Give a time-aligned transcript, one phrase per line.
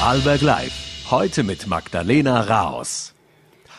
[0.00, 1.10] Vorarlberg Live.
[1.10, 3.12] Heute mit Magdalena Raos.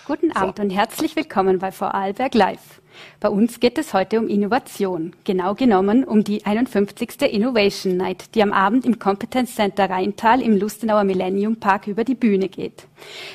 [0.05, 2.79] Guten Abend und herzlich willkommen bei Vorarlberg Live.
[3.19, 7.23] Bei uns geht es heute um Innovation, genau genommen um die 51.
[7.23, 12.13] Innovation Night, die am Abend im Competence Center Rheintal im Lustenauer Millennium Park über die
[12.13, 12.85] Bühne geht.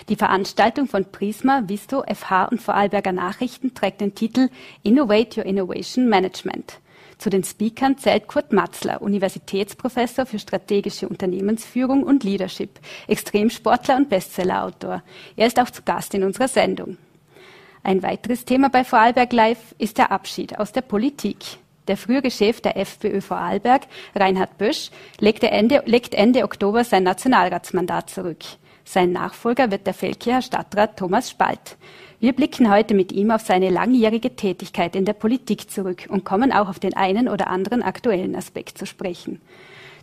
[0.09, 4.49] Die Veranstaltung von Prisma, Visto, FH und Vorarlberger Nachrichten trägt den Titel
[4.85, 6.79] Innovate Your Innovation Management.
[7.19, 12.79] Zu den Speakern zählt Kurt Matzler, Universitätsprofessor für strategische Unternehmensführung und Leadership,
[13.09, 15.03] Extremsportler und Bestsellerautor.
[15.35, 16.99] Er ist auch zu Gast in unserer Sendung.
[17.83, 21.39] Ein weiteres Thema bei Vorarlberg Live ist der Abschied aus der Politik.
[21.89, 23.83] Der frühere Chef der FPÖ Vorarlberg,
[24.15, 24.91] Reinhard Bösch,
[25.21, 28.45] legte Ende, legt Ende Oktober sein Nationalratsmandat zurück.
[28.89, 31.77] Sein Nachfolger wird der Feldkircher Stadtrat Thomas Spalt.
[32.21, 36.53] Wir blicken heute mit ihm auf seine langjährige Tätigkeit in der Politik zurück und kommen
[36.53, 39.41] auch auf den einen oder anderen aktuellen Aspekt zu sprechen.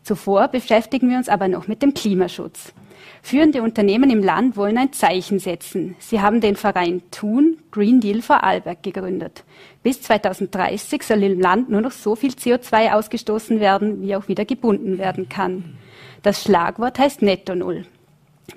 [0.04, 2.74] Zuvor beschäftigen wir uns aber noch mit dem Klimaschutz.
[3.22, 5.96] Führende Unternehmen im Land wollen ein Zeichen setzen.
[6.00, 9.46] Sie haben den Verein Thun Green Deal Vorarlberg gegründet.
[9.82, 14.44] Bis 2030 soll im Land nur noch so viel CO2 ausgestoßen werden, wie auch wieder
[14.44, 15.78] gebunden werden kann.
[16.22, 17.86] Das Schlagwort heißt Netto Null.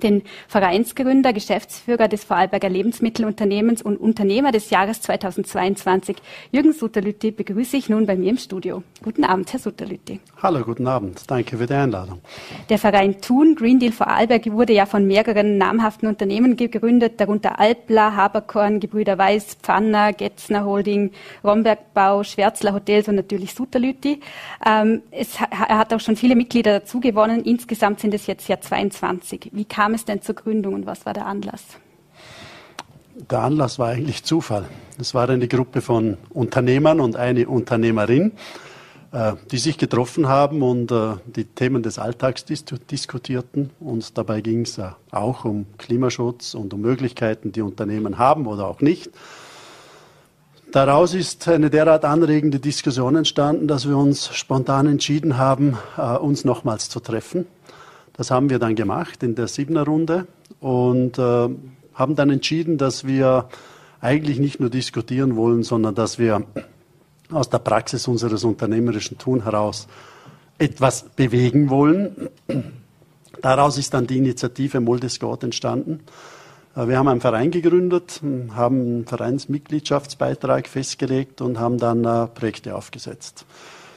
[0.03, 6.17] Den Vereinsgründer, Geschäftsführer des Vorarlberger Lebensmittelunternehmens und Unternehmer des Jahres 2022,
[6.51, 8.83] Jürgen Sutterlütti, begrüße ich nun bei mir im Studio.
[9.03, 10.21] Guten Abend, Herr Sutterlütti.
[10.43, 11.23] Hallo, guten Abend.
[11.29, 12.21] Danke für die Einladung.
[12.69, 18.17] Der Verein Thun Green Deal Vorarlberg wurde ja von mehreren namhaften Unternehmen gegründet, darunter Alpla,
[18.17, 21.13] Haberkorn, Gebrüder Weiß, Pfanner, Getzner Holding,
[21.45, 24.21] Rombergbau, Schwärzler Hotels und natürlich Sutterlütti.
[24.67, 27.45] Ähm, es, er hat auch schon viele Mitglieder dazu gewonnen.
[27.45, 29.51] Insgesamt sind es jetzt ja 22.
[29.53, 31.63] Wie kam es denn zur Gründung und was war der Anlass?
[33.31, 34.65] Der Anlass war eigentlich Zufall.
[34.99, 38.33] Es war eine Gruppe von Unternehmern und eine Unternehmerin,
[39.13, 43.69] äh, die sich getroffen haben und äh, die Themen des Alltags dis diskutierten.
[43.79, 48.81] Und dabei ging es auch um Klimaschutz und um Möglichkeiten, die Unternehmen haben oder auch
[48.81, 49.11] nicht.
[50.73, 56.47] Daraus ist eine derart anregende Diskussion entstanden, dass wir uns spontan entschieden haben, äh, uns
[56.47, 57.45] nochmals zu treffen
[58.17, 60.27] das haben wir dann gemacht in der Siebener Runde
[60.61, 61.49] und äh,
[61.95, 63.49] haben dann entschieden, dass wir
[64.01, 66.45] eigentlich nicht nur diskutieren wollen, sondern dass wir
[67.31, 69.89] aus der Praxis unseres unternehmerischen Tun heraus
[70.59, 72.29] etwas bewegen wollen.
[73.43, 76.01] Daraus ist dann die Initiative Moldescott entstanden.
[76.75, 78.21] Äh, wir haben einen Verein gegründet,
[78.55, 83.45] haben einen Vereinsmitgliedschaftsbeitrag festgelegt und haben dann äh, Projekte aufgesetzt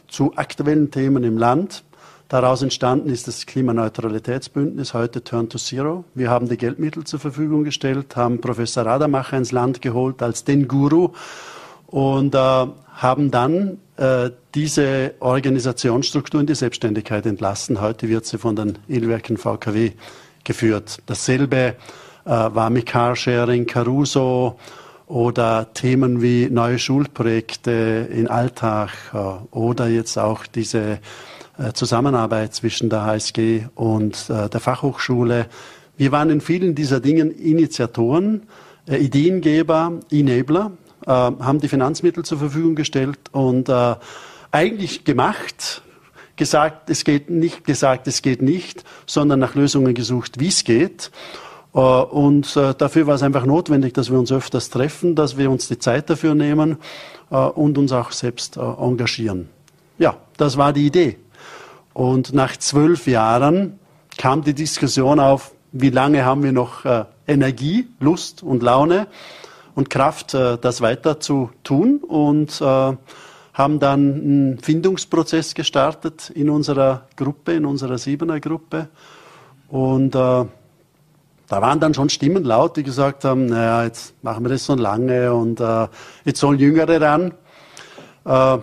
[0.10, 1.84] zu aktuellen Themen im Land,
[2.30, 6.06] Daraus entstanden ist das Klimaneutralitätsbündnis, heute Turn to Zero.
[6.14, 10.68] Wir haben die Geldmittel zur Verfügung gestellt, haben Professor Rademacher ins Land geholt als den
[10.68, 11.10] Guru
[11.88, 17.82] und äh, haben dann äh, diese Organisationsstruktur in die Selbstständigkeit entlassen.
[17.82, 19.94] Heute wird sie von den Ilwerken VKW
[20.44, 21.00] geführt.
[21.08, 21.58] Dasselbe
[22.26, 24.60] äh, war mit Carsharing, Caruso
[25.08, 29.18] oder Themen wie neue Schulprojekte in Alltag äh,
[29.50, 31.00] oder jetzt auch diese
[31.74, 35.48] Zusammenarbeit zwischen der HSG und äh, der Fachhochschule.
[35.98, 38.44] Wir waren in vielen dieser Dingen Initiatoren,
[38.88, 40.72] äh, Ideengeber, Enabler,
[41.06, 43.72] haben die Finanzmittel zur Verfügung gestellt und
[44.52, 45.82] eigentlich gemacht,
[46.36, 51.10] gesagt, es geht nicht, gesagt, es geht nicht, sondern nach Lösungen gesucht, wie es geht.
[51.72, 55.80] Und dafür war es einfach notwendig, dass wir uns öfters treffen, dass wir uns die
[55.80, 56.78] Zeit dafür nehmen
[57.30, 59.50] und uns auch selbst engagieren.
[59.98, 61.18] Ja, das war die Idee.
[62.00, 63.78] Und nach zwölf Jahren
[64.18, 69.08] kam die Diskussion auf, wie lange haben wir noch äh, Energie, Lust und Laune
[69.76, 72.96] und Kraft, äh, das weiter zu tun und äh,
[73.54, 78.88] haben dann einen Findungsprozess gestartet in unserer Gruppe, in unserer Siebener Gruppe.
[79.68, 80.48] Und äh, da
[81.50, 85.34] waren dann schon Stimmen laut, die gesagt haben, naja, jetzt machen wir das so lange
[85.34, 85.88] und äh,
[86.24, 87.34] jetzt sollen Jüngere ran.
[88.24, 88.60] Äh,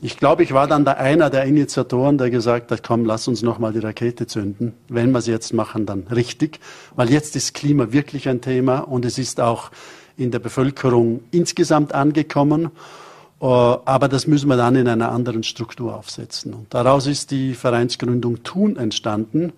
[0.00, 3.42] ich glaube, ich war dann da einer der Initiatoren, der gesagt hat, komm, lass uns
[3.42, 4.74] nochmal die Rakete zünden.
[4.88, 6.60] Wenn wir es jetzt machen, dann richtig.
[6.94, 9.70] Weil jetzt ist Klima wirklich ein Thema und es ist auch
[10.16, 12.70] in der Bevölkerung insgesamt angekommen.
[13.40, 16.54] Äh, aber das müssen wir dann in einer anderen Struktur aufsetzen.
[16.54, 19.52] Und daraus ist die Vereinsgründung Thun entstanden,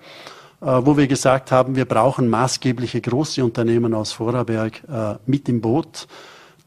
[0.61, 5.61] äh, wo wir gesagt haben, wir brauchen maßgebliche große Unternehmen aus Vorarlberg äh, mit im
[5.61, 6.06] Boot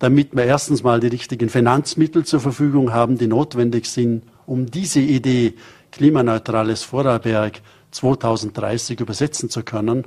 [0.04, 5.00] damit wir erstens mal die richtigen Finanzmittel zur Verfügung haben, die notwendig sind, um diese
[5.00, 5.54] Idee
[5.94, 7.62] klimaneutrales Vorarlberg
[7.92, 10.04] 2030 übersetzen zu können.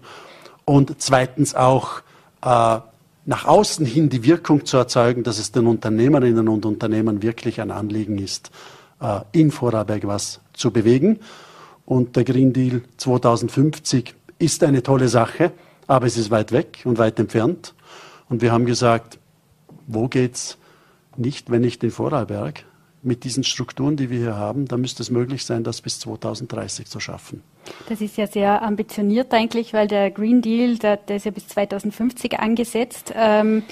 [0.66, 2.02] Und zweitens auch
[2.42, 2.78] äh,
[3.24, 7.70] nach außen hin die Wirkung zu erzeugen, dass es den Unternehmerinnen und Unternehmern wirklich ein
[7.70, 8.50] Anliegen ist,
[9.00, 11.20] äh, in Vorarlberg was zu bewegen.
[11.86, 15.52] Und der Green Deal 2050 ist eine tolle Sache,
[15.86, 17.72] aber es ist weit weg und weit entfernt.
[18.28, 19.18] Und wir haben gesagt,
[19.86, 20.58] wo geht's
[21.16, 22.64] nicht, wenn nicht in Vorarlberg?
[23.02, 26.86] Mit diesen Strukturen, die wir hier haben, da müsste es möglich sein, das bis 2030
[26.86, 27.42] zu schaffen.
[27.88, 31.46] Das ist ja sehr ambitioniert eigentlich, weil der Green Deal, der, der ist ja bis
[31.48, 33.12] 2050 angesetzt.
[33.14, 33.62] Ähm,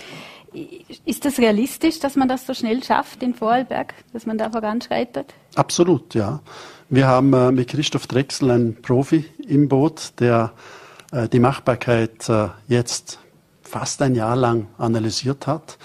[1.05, 5.35] ist das realistisch, dass man das so schnell schafft in Vorarlberg, dass man da voranschreitet?
[5.57, 6.41] Absolut, ja.
[6.89, 10.53] Wir haben äh, mit Christoph Drechsel einen Profi im Boot, der
[11.13, 13.19] äh, die Machbarkeit äh, jetzt
[13.75, 15.79] fast ein Jahr lang analysiert hat.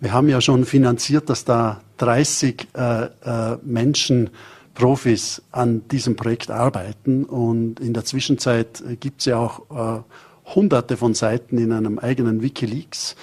[0.00, 4.30] Wir haben ja schon finanziert, dass da 30 äh, äh, Menschen,
[4.74, 7.24] Profis an diesem Projekt arbeiten.
[7.24, 10.02] Und in der Zwischenzeit gibt es ja auch äh,
[10.52, 13.14] hunderte von Seiten in einem eigenen Wikileaks.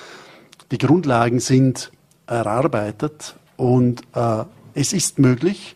[0.71, 1.91] Die Grundlagen sind
[2.25, 4.45] erarbeitet und äh,
[4.75, 5.75] es ist möglich,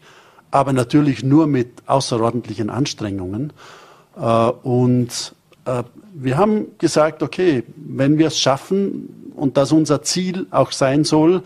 [0.49, 3.51] aber natürlich nur mit außerordentlichen Anstrengungen.
[4.17, 5.35] Äh, und
[6.13, 11.43] wir haben gesagt, okay, wenn wir es schaffen und das unser Ziel auch sein soll,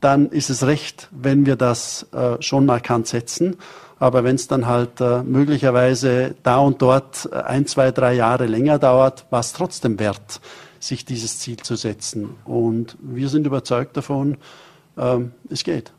[0.00, 3.56] dann ist es recht, wenn wir das äh, schon markant setzen.
[3.98, 8.46] Aber wenn es dann halt äh, möglicherweise da und dort äh, ein, zwei, drei Jahre
[8.46, 10.40] länger dauert, war es trotzdem wert,
[10.80, 12.36] sich dieses Ziel zu setzen.
[12.44, 14.36] Und wir sind überzeugt davon,
[14.98, 15.92] ähm, es geht.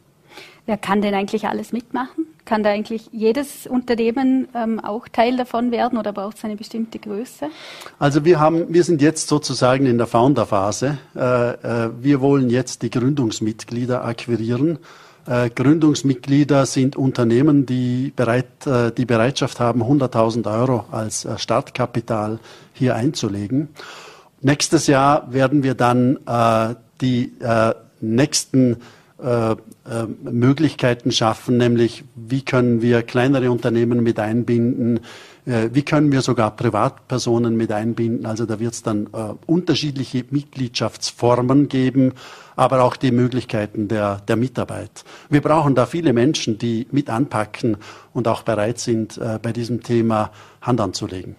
[0.67, 2.25] Wer kann denn eigentlich alles mitmachen?
[2.43, 6.99] Kann da eigentlich jedes Unternehmen ähm, auch Teil davon werden oder braucht es eine bestimmte
[6.99, 7.47] Größe?
[7.99, 10.97] Also wir haben, wir sind jetzt sozusagen in der Founder-Phase.
[11.15, 14.79] Äh, äh, wir wollen jetzt die Gründungsmitglieder akquirieren.
[15.25, 22.39] Äh, Gründungsmitglieder sind Unternehmen, die, bereit, äh, die Bereitschaft haben, 100.000 Euro als äh, Startkapital
[22.73, 23.69] hier einzulegen.
[24.41, 27.31] Nächstes Jahr werden wir dann äh, die
[28.01, 28.77] nächsten
[29.19, 29.55] äh, äh,
[30.21, 34.99] Möglichkeiten schaffen, nämlich wie können wir kleinere Unternehmen mit einbinden,
[35.47, 38.27] äh, wie können wir sogar Privatpersonen mit einbinden.
[38.27, 39.07] Also da wird es dann
[39.47, 42.13] unterschiedliche Mitgliedschaftsformen geben,
[42.55, 45.03] aber auch die Möglichkeiten der, der Mitarbeit.
[45.29, 47.77] Wir brauchen da viele Menschen, die mit anpacken
[48.13, 50.31] und auch bereit sind, bei diesem Thema
[50.61, 51.35] Hand anzulegen.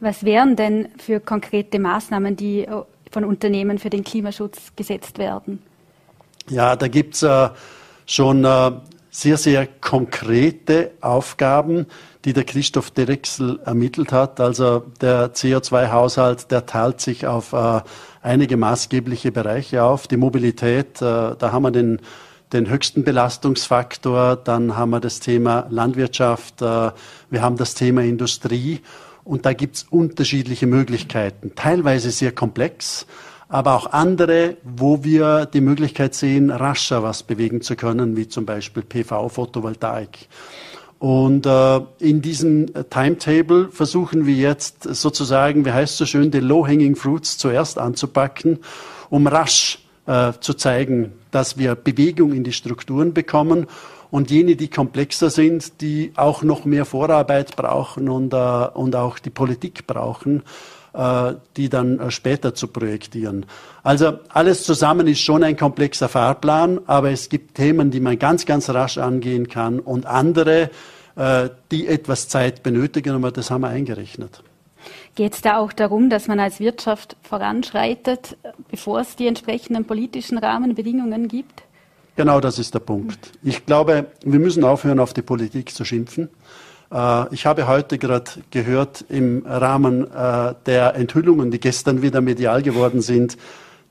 [0.00, 2.66] Was wären denn für konkrete Maßnahmen, die
[3.10, 5.60] von Unternehmen für den Klimaschutz gesetzt werden?
[6.50, 7.48] Ja, da gibt's äh,
[8.06, 8.72] schon äh,
[9.10, 11.86] sehr, sehr konkrete Aufgaben,
[12.24, 14.40] die der Christoph Derexel ermittelt hat.
[14.40, 17.80] Also der CO2-Haushalt, der teilt sich auf äh,
[18.20, 20.08] einige maßgebliche Bereiche auf.
[20.08, 22.00] Die Mobilität, äh, da haben wir den,
[22.52, 24.34] den höchsten Belastungsfaktor.
[24.34, 26.90] Dann haben wir das Thema Landwirtschaft, äh,
[27.30, 28.80] wir haben das Thema Industrie.
[29.22, 33.06] Und da gibt's unterschiedliche Möglichkeiten, teilweise sehr komplex
[33.50, 38.46] aber auch andere, wo wir die Möglichkeit sehen, rascher was bewegen zu können, wie zum
[38.46, 40.28] Beispiel PV, Photovoltaik.
[41.00, 46.94] Und äh, in diesem Timetable versuchen wir jetzt sozusagen, wie heißt so schön, die Low-Hanging
[46.94, 48.60] Fruits zuerst anzupacken,
[49.08, 53.66] um rasch äh, zu zeigen, dass wir Bewegung in die Strukturen bekommen
[54.10, 58.36] und jene, die komplexer sind, die auch noch mehr Vorarbeit brauchen und, äh,
[58.74, 60.42] und auch die Politik brauchen,
[61.56, 63.46] die dann äh, später zu projektieren.
[63.82, 68.44] Also alles zusammen ist schon ein komplexer Fahrplan, aber es gibt Themen, die man ganz,
[68.44, 70.70] ganz rasch angehen kann und andere,
[71.16, 74.42] äh, die etwas Zeit benötigen, aber das haben wir eingerechnet.
[75.14, 78.36] Geht es da auch darum, dass man als Wirtschaft voranschreitet,
[78.70, 81.62] bevor es die entsprechenden politischen Rahmenbedingungen gibt?
[82.16, 83.32] Genau das ist der Punkt.
[83.42, 86.28] Ich glaube, wir müssen aufhören, auf die Politik zu schimpfen.
[86.92, 92.62] Äh, ich habe heute gerade gehört im Rahmen äh, der Enthüllungen, die gestern wieder medial
[92.62, 93.36] geworden sind,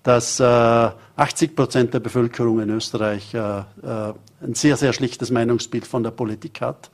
[0.03, 6.11] dass 80 äh, Prozent der Bevölkerung in Österreich ein sehr, sehr schlichtes Meinungsbild von der
[6.11, 6.89] Politik hat.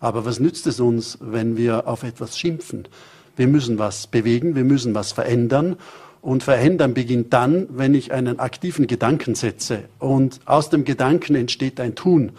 [0.00, 2.86] Aber was nützt es uns, wenn wir auf etwas schimpfen?
[3.34, 5.76] Wir müssen was bewegen, wir müssen was verändern.
[6.22, 9.84] Und verändern beginnt dann, wenn ich einen aktiven Gedanken setze.
[9.98, 12.32] Und aus dem Gedanken entsteht ein Tun.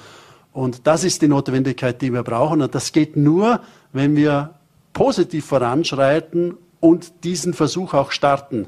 [0.57, 2.63] Und das ist die Notwendigkeit, die wir brauchen.
[2.63, 3.59] Und das geht nur,
[3.93, 4.55] wenn wir
[4.91, 8.65] positiv voranschreiten und diesen Versuch auch starten.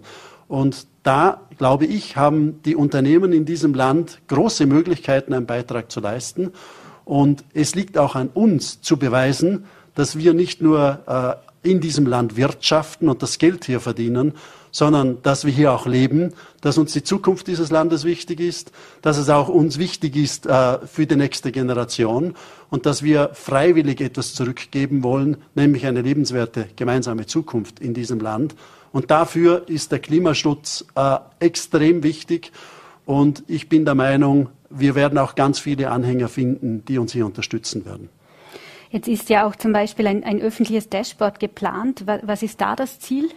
[0.47, 5.99] Und da, glaube ich, haben die Unternehmen in diesem Land große Möglichkeiten, einen Beitrag zu
[5.99, 6.51] leisten.
[7.05, 9.65] Und es liegt auch an uns zu beweisen,
[9.95, 14.33] dass wir nicht nur äh, in diesem Land wirtschaften und das Geld hier verdienen,
[14.71, 18.71] sondern dass wir hier auch leben, dass uns die Zukunft dieses Landes wichtig ist,
[19.01, 22.35] dass es auch uns wichtig ist äh, für die nächste Generation
[22.69, 28.55] und dass wir freiwillig etwas zurückgeben wollen, nämlich eine lebenswerte gemeinsame Zukunft in diesem Land.
[28.91, 32.51] Und dafür ist der Klimaschutz äh, extrem wichtig.
[33.05, 37.25] Und ich bin der Meinung, wir werden auch ganz viele Anhänger finden, die uns hier
[37.25, 38.09] unterstützen werden.
[38.91, 42.05] Jetzt ist ja auch zum Beispiel ein, ein öffentliches Dashboard geplant.
[42.23, 43.29] Was ist da das Ziel?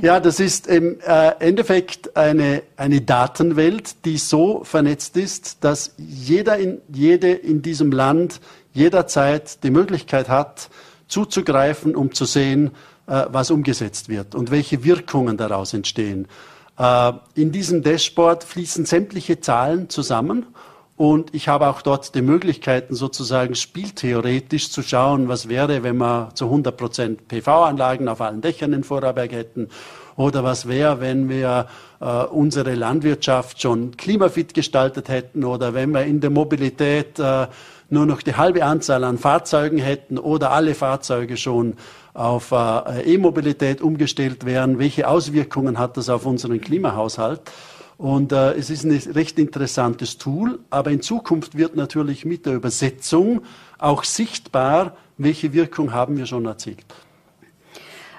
[0.00, 6.58] Ja, das ist im äh, Endeffekt eine, eine Datenwelt, die so vernetzt ist, dass jeder
[6.58, 8.40] in, jede in diesem Land
[8.72, 10.70] jederzeit die Möglichkeit hat,
[11.08, 12.70] zuzugreifen, um zu sehen,
[13.06, 16.28] äh, was umgesetzt wird und welche Wirkungen daraus entstehen.
[16.78, 20.46] Äh, in diesem Dashboard fließen sämtliche Zahlen zusammen
[21.00, 26.28] und ich habe auch dort die Möglichkeiten, sozusagen spieltheoretisch zu schauen, was wäre, wenn wir
[26.34, 29.70] zu 100 Prozent PV-Anlagen auf allen Dächern in Vorarlberg hätten.
[30.16, 31.68] Oder was wäre, wenn wir
[32.02, 37.46] äh, unsere Landwirtschaft schon klimafit gestaltet hätten oder wenn wir in der Mobilität äh,
[37.88, 41.78] nur noch die halbe Anzahl an Fahrzeugen hätten oder alle Fahrzeuge schon
[42.12, 44.78] auf äh, E-Mobilität umgestellt wären.
[44.78, 47.40] Welche Auswirkungen hat das auf unseren Klimahaushalt?
[48.00, 52.54] Und äh, es ist ein recht interessantes Tool, aber in Zukunft wird natürlich mit der
[52.54, 53.42] Übersetzung
[53.76, 56.86] auch sichtbar, welche Wirkung haben wir schon erzielt.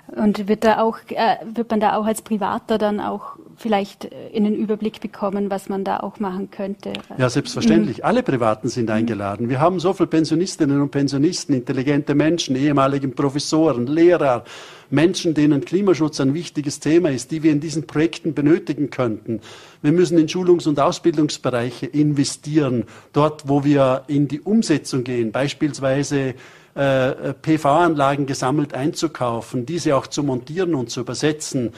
[0.06, 4.30] Und wird, da auch, äh, wird man da auch als Privater dann auch vielleicht äh,
[4.34, 6.94] in den Überblick bekommen, was man da auch machen könnte?
[7.18, 8.00] Ja, selbstverständlich.
[8.00, 8.04] Mhm.
[8.04, 8.96] Alle Privaten sind mhm.
[8.96, 9.50] eingeladen.
[9.50, 14.44] Wir haben so viele Pensionistinnen und Pensionisten, intelligente Menschen, ehemaligen Professoren, Lehrer,
[14.90, 19.40] Menschen, denen Klimaschutz ein wichtiges Thema ist, die wir in diesen Projekten benötigen könnten.
[19.82, 26.36] Wir müssen in Schulungs- und Ausbildungsbereiche investieren, dort, wo wir in die Umsetzung gehen, beispielsweise
[26.74, 31.72] äh, PV-Anlagen gesammelt einzukaufen, diese auch zu montieren und zu übersetzen.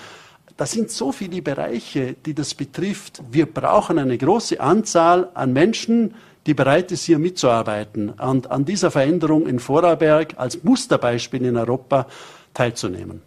[0.56, 3.22] Das sind so viele Bereiche, die das betrifft.
[3.32, 6.14] Wir brauchen eine große Anzahl an Menschen,
[6.46, 12.08] die bereit ist, hier mitzuarbeiten und an dieser Veränderung in Vorarlberg als Musterbeispiel in Europa
[12.54, 13.22] teilzunehmen.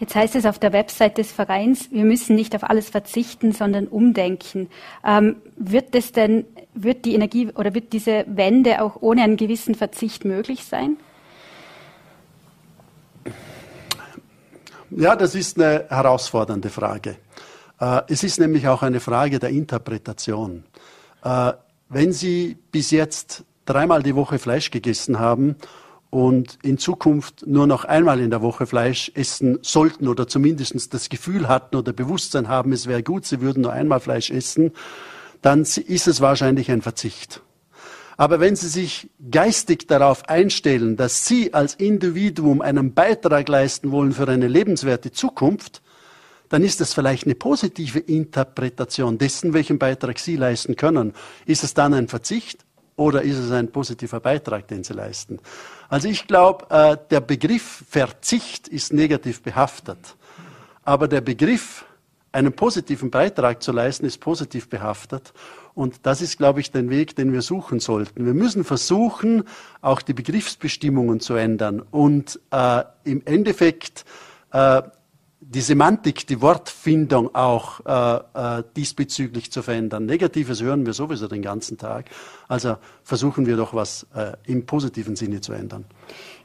[0.00, 3.86] Jetzt heißt es auf der Website des Vereins, wir müssen nicht auf alles verzichten, sondern
[3.86, 4.68] umdenken.
[5.06, 9.74] Ähm, wird es denn, wird die Energie oder wird diese Wende auch ohne einen gewissen
[9.74, 10.96] Verzicht möglich sein?
[14.96, 17.16] Ja, das ist eine herausfordernde Frage.
[17.80, 20.64] Äh, es ist nämlich auch eine Frage der Interpretation.
[21.24, 21.52] Äh,
[21.88, 25.56] wenn Sie bis jetzt dreimal die Woche Fleisch gegessen haben
[26.10, 31.08] und in Zukunft nur noch einmal in der Woche Fleisch essen sollten oder zumindest das
[31.08, 34.72] Gefühl hatten oder Bewusstsein haben, es wäre gut, sie würden nur einmal Fleisch essen,
[35.40, 37.40] dann ist es wahrscheinlich ein Verzicht.
[38.16, 44.12] Aber wenn Sie sich geistig darauf einstellen, dass Sie als Individuum einen Beitrag leisten wollen
[44.12, 45.82] für eine lebenswerte Zukunft,
[46.52, 51.14] dann ist das vielleicht eine positive Interpretation dessen, welchen Beitrag Sie leisten können.
[51.46, 55.38] Ist es dann ein Verzicht oder ist es ein positiver Beitrag, den Sie leisten?
[55.88, 60.16] Also ich glaube, äh, der Begriff Verzicht ist negativ behaftet.
[60.84, 61.86] Aber der Begriff,
[62.32, 65.32] einen positiven Beitrag zu leisten, ist positiv behaftet.
[65.74, 68.26] Und das ist, glaube ich, der Weg, den wir suchen sollten.
[68.26, 69.44] Wir müssen versuchen,
[69.80, 74.04] auch die Begriffsbestimmungen zu ändern und äh, im Endeffekt
[74.52, 74.82] äh,
[75.44, 80.06] die Semantik, die Wortfindung auch äh, äh, diesbezüglich zu verändern.
[80.06, 82.06] Negatives hören wir sowieso den ganzen Tag.
[82.48, 85.84] Also versuchen wir doch was äh, im positiven Sinne zu ändern.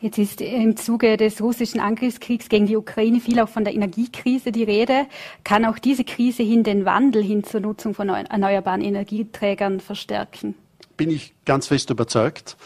[0.02, 4.52] Jetzt ist im Zuge des russischen Angriffskriegs gegen die Ukraine viel auch von der Energiekrise
[4.52, 5.06] die Rede.
[5.44, 10.56] Kann auch diese Krise hin den Wandel hin zur Nutzung von erneuerbaren Energieträgern verstärken?
[10.98, 12.58] Bin ich ganz fest überzeugt.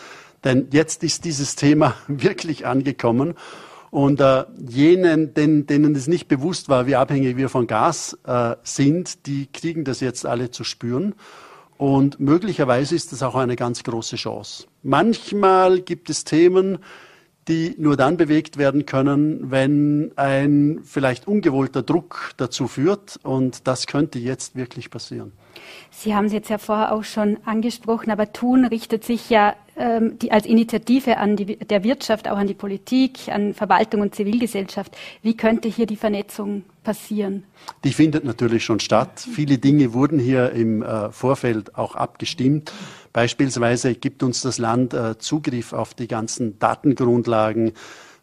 [0.44, 3.36] Denn jetzt ist dieses Thema wirklich angekommen.
[3.92, 8.56] Und äh, jenen, denen, denen es nicht bewusst war, wie abhängig wir von Gas äh,
[8.64, 11.14] sind, die kriegen das jetzt alle zu spüren.
[11.78, 14.66] Und möglicherweise ist das auch eine ganz große Chance.
[14.82, 16.78] Manchmal gibt es Themen,
[17.48, 23.20] die nur dann bewegt werden können, wenn ein vielleicht ungewollter Druck dazu führt.
[23.24, 25.34] Und das könnte jetzt wirklich passieren.
[25.90, 30.20] Sie haben es jetzt ja vorher auch schon angesprochen, aber Tun richtet sich ja ähm,
[30.20, 34.96] die, als Initiative an die, der Wirtschaft, auch an die Politik, an Verwaltung und Zivilgesellschaft.
[35.24, 37.44] Wie könnte hier die Vernetzung passieren?
[37.84, 39.26] Die findet natürlich schon statt.
[39.34, 42.72] Viele Dinge wurden hier im äh, Vorfeld auch abgestimmt.
[43.12, 47.74] Beispielsweise gibt uns das Land äh, Zugriff auf die ganzen Datengrundlagen.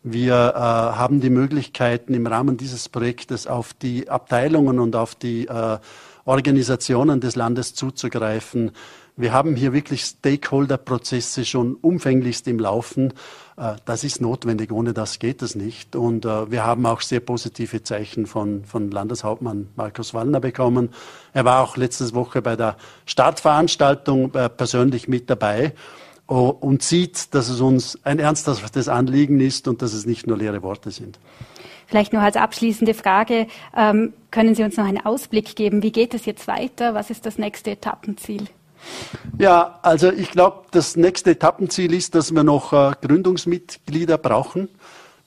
[0.04, 5.48] Wir äh, haben die Möglichkeiten im Rahmen dieses Projektes auf die Abteilungen und auf die
[5.48, 5.78] äh,
[6.24, 8.70] Organisationen des Landes zuzugreifen.
[9.18, 13.12] Wir haben hier wirklich Stakeholder-Prozesse schon umfänglichst im Laufen.
[13.56, 15.96] Äh, das ist notwendig, ohne das geht es nicht.
[15.96, 20.90] Und äh, wir haben auch sehr positive Zeichen von, von Landeshauptmann Markus Wallner bekommen.
[21.34, 25.74] Er war auch letzte Woche bei der Startveranstaltung äh, persönlich mit dabei
[26.26, 30.62] und sieht, dass es uns ein ernsthaftes Anliegen ist und dass es nicht nur leere
[30.62, 31.18] Worte sind.
[31.86, 35.82] Vielleicht noch als abschließende Frage, ähm, können Sie uns noch einen Ausblick geben?
[35.82, 36.92] Wie geht es jetzt weiter?
[36.92, 38.46] Was ist das nächste Etappenziel?
[39.38, 44.68] Ja, also ich glaube, das nächste Etappenziel ist, dass wir noch äh, Gründungsmitglieder brauchen.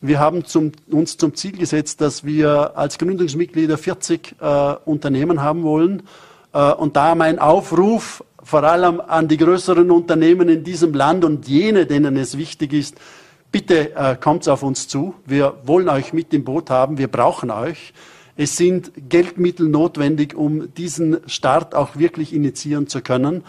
[0.01, 5.63] Wir haben zum, uns zum Ziel gesetzt, dass wir als Gründungsmitglieder 40 äh, Unternehmen haben
[5.63, 6.03] wollen.
[6.53, 11.47] Äh, und da mein Aufruf vor allem an die größeren Unternehmen in diesem Land und
[11.47, 12.95] jene, denen es wichtig ist,
[13.51, 15.13] bitte äh, kommt auf uns zu.
[15.25, 16.97] Wir wollen euch mit im Boot haben.
[16.97, 17.93] Wir brauchen euch.
[18.37, 23.43] Es sind Geldmittel notwendig, um diesen Start auch wirklich initiieren zu können.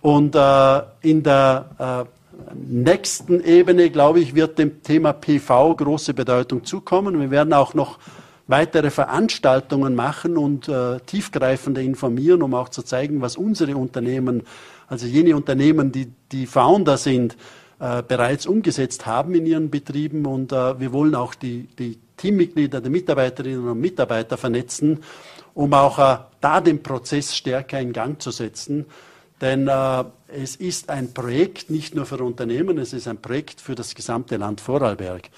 [0.00, 6.64] Und äh, in der äh, nächsten Ebene, glaube ich, wird dem Thema PV große Bedeutung
[6.64, 7.20] zukommen.
[7.20, 7.98] Wir werden auch noch
[8.46, 14.42] weitere Veranstaltungen machen und äh, tiefgreifende informieren, um auch zu zeigen, was unsere Unternehmen,
[14.86, 17.36] also jene Unternehmen, die die Founder sind,
[17.80, 20.26] äh, bereits umgesetzt haben in ihren Betrieben.
[20.26, 25.02] Und äh, wir wollen auch die, die Teammitglieder, die Mitarbeiterinnen und Mitarbeiter vernetzen,
[25.54, 28.86] um auch äh, da den Prozess stärker in Gang zu setzen.
[29.40, 33.74] Denn äh, es ist ein Projekt nicht nur für Unternehmen, es ist ein Projekt für
[33.74, 35.28] das gesamte Land Vorarlberg.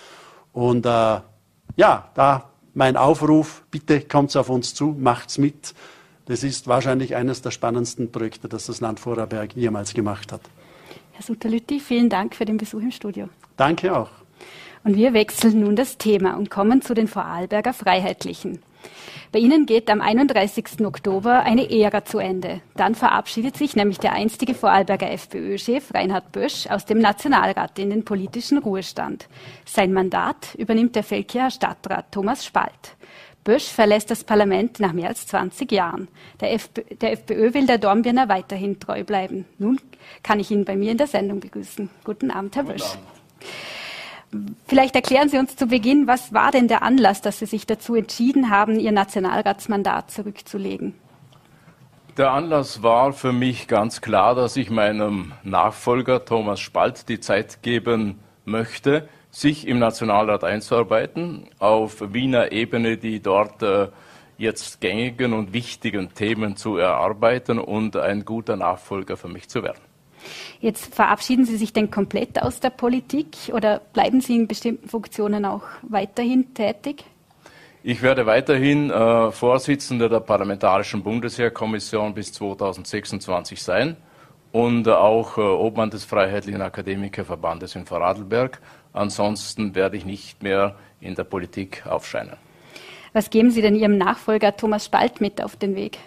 [0.52, 1.20] Und äh,
[1.76, 5.74] ja, da mein Aufruf, bitte kommt auf uns zu, macht's mit.
[6.26, 10.42] Das ist wahrscheinlich eines der spannendsten Projekte, das das Land Vorarlberg jemals gemacht hat.
[11.12, 13.28] Herr Sutterlütti, vielen Dank für den Besuch im Studio.
[13.56, 14.10] Danke auch.
[14.84, 18.60] Und wir wechseln nun das Thema und kommen zu den Vorarlberger Freiheitlichen.
[19.30, 20.86] Bei ihnen geht am 31.
[20.86, 22.62] Oktober eine Ära zu Ende.
[22.76, 28.04] Dann verabschiedet sich nämlich der einstige Vorarlberger FPÖ-Chef Reinhard Bösch aus dem Nationalrat in den
[28.04, 29.28] politischen Ruhestand.
[29.66, 32.96] Sein Mandat übernimmt der Feldkircher Stadtrat Thomas Spalt.
[33.44, 36.08] Bösch verlässt das Parlament nach mehr als 20 Jahren.
[36.40, 39.44] Der, FPÖ, der FPÖ will der Dornbirner weiterhin treu bleiben.
[39.58, 39.80] Nun
[40.22, 41.90] kann ich ihn bei mir in der Sendung begrüßen.
[42.04, 42.82] Guten Abend, Herr Bösch.
[42.82, 43.17] Abend.
[44.66, 47.94] Vielleicht erklären Sie uns zu Beginn, was war denn der Anlass, dass Sie sich dazu
[47.94, 50.94] entschieden haben, Ihr Nationalratsmandat zurückzulegen?
[52.18, 57.62] Der Anlass war für mich ganz klar, dass ich meinem Nachfolger Thomas Spalt die Zeit
[57.62, 63.88] geben möchte, sich im Nationalrat einzuarbeiten, auf Wiener Ebene die dort äh,
[64.36, 69.87] jetzt gängigen und wichtigen Themen zu erarbeiten und ein guter Nachfolger für mich zu werden.
[70.60, 75.44] Jetzt verabschieden Sie sich denn komplett aus der Politik oder bleiben Sie in bestimmten Funktionen
[75.44, 77.04] auch weiterhin tätig?
[77.82, 83.96] Ich werde weiterhin äh, Vorsitzender der Parlamentarischen Bundesheerkommission bis 2026 sein
[84.52, 88.60] und auch äh, Obmann des Freiheitlichen Akademikerverbandes in Vorarlberg.
[88.92, 92.36] Ansonsten werde ich nicht mehr in der Politik aufscheinen.
[93.12, 95.98] Was geben Sie denn Ihrem Nachfolger Thomas Spalt mit auf den Weg?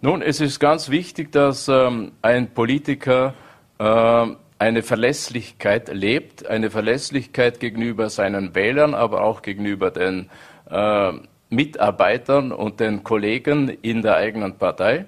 [0.00, 3.34] Nun, es ist ganz wichtig, dass ähm, ein Politiker
[3.80, 10.30] äh, eine Verlässlichkeit lebt, eine Verlässlichkeit gegenüber seinen Wählern, aber auch gegenüber den
[10.70, 11.12] äh,
[11.50, 15.06] Mitarbeitern und den Kollegen in der eigenen Partei.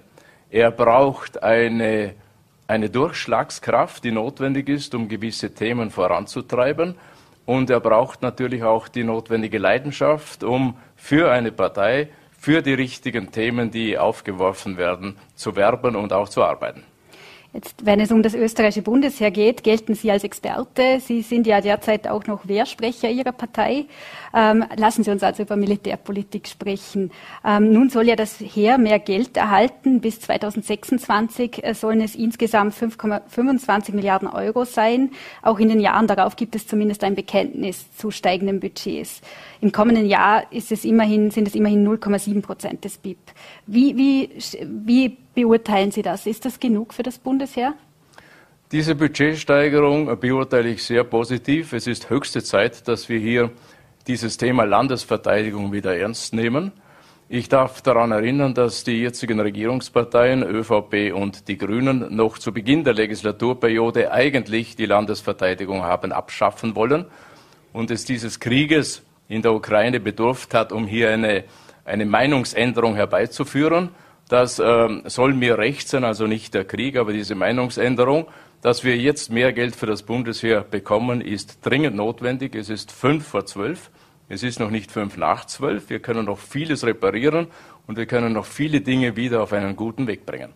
[0.50, 2.14] Er braucht eine,
[2.66, 6.96] eine Durchschlagskraft, die notwendig ist, um gewisse Themen voranzutreiben.
[7.46, 12.08] Und er braucht natürlich auch die notwendige Leidenschaft, um für eine Partei
[12.40, 16.84] für die richtigen Themen, die aufgeworfen werden, zu werben und auch zu arbeiten.
[17.52, 21.00] Jetzt, wenn es um das österreichische Bundesheer geht, gelten Sie als Experte.
[21.00, 23.86] Sie sind ja derzeit auch noch Wehrsprecher Ihrer Partei.
[24.32, 27.10] Ähm, lassen Sie uns also über Militärpolitik sprechen.
[27.44, 30.00] Ähm, nun soll ja das Heer mehr Geld erhalten.
[30.00, 35.10] Bis 2026 äh, sollen es insgesamt 5,25 Milliarden Euro sein.
[35.42, 39.22] Auch in den Jahren darauf gibt es zumindest ein Bekenntnis zu steigenden Budgets.
[39.60, 43.18] Im kommenden Jahr ist es immerhin, sind es immerhin 0,7 Prozent des BIP.
[43.66, 44.30] Wie, wie,
[44.62, 46.26] wie beurteilen Sie das?
[46.26, 47.74] Ist das genug für das Bundesheer?
[48.72, 51.72] Diese Budgetsteigerung beurteile ich sehr positiv.
[51.72, 53.50] Es ist höchste Zeit, dass wir hier
[54.06, 56.72] dieses Thema Landesverteidigung wieder ernst nehmen.
[57.28, 62.82] Ich darf daran erinnern, dass die jetzigen Regierungsparteien ÖVP und die Grünen noch zu Beginn
[62.82, 67.06] der Legislaturperiode eigentlich die Landesverteidigung haben abschaffen wollen
[67.72, 71.44] und es dieses Krieges in der Ukraine bedurft hat, um hier eine,
[71.84, 73.90] eine Meinungsänderung herbeizuführen.
[74.30, 78.28] Das äh, soll mir recht sein, also nicht der Krieg, aber diese Meinungsänderung.
[78.62, 82.54] Dass wir jetzt mehr Geld für das Bundesheer bekommen, ist dringend notwendig.
[82.54, 83.90] Es ist fünf vor zwölf.
[84.28, 85.90] Es ist noch nicht fünf nach zwölf.
[85.90, 87.48] Wir können noch vieles reparieren
[87.88, 90.52] und wir können noch viele Dinge wieder auf einen guten Weg bringen.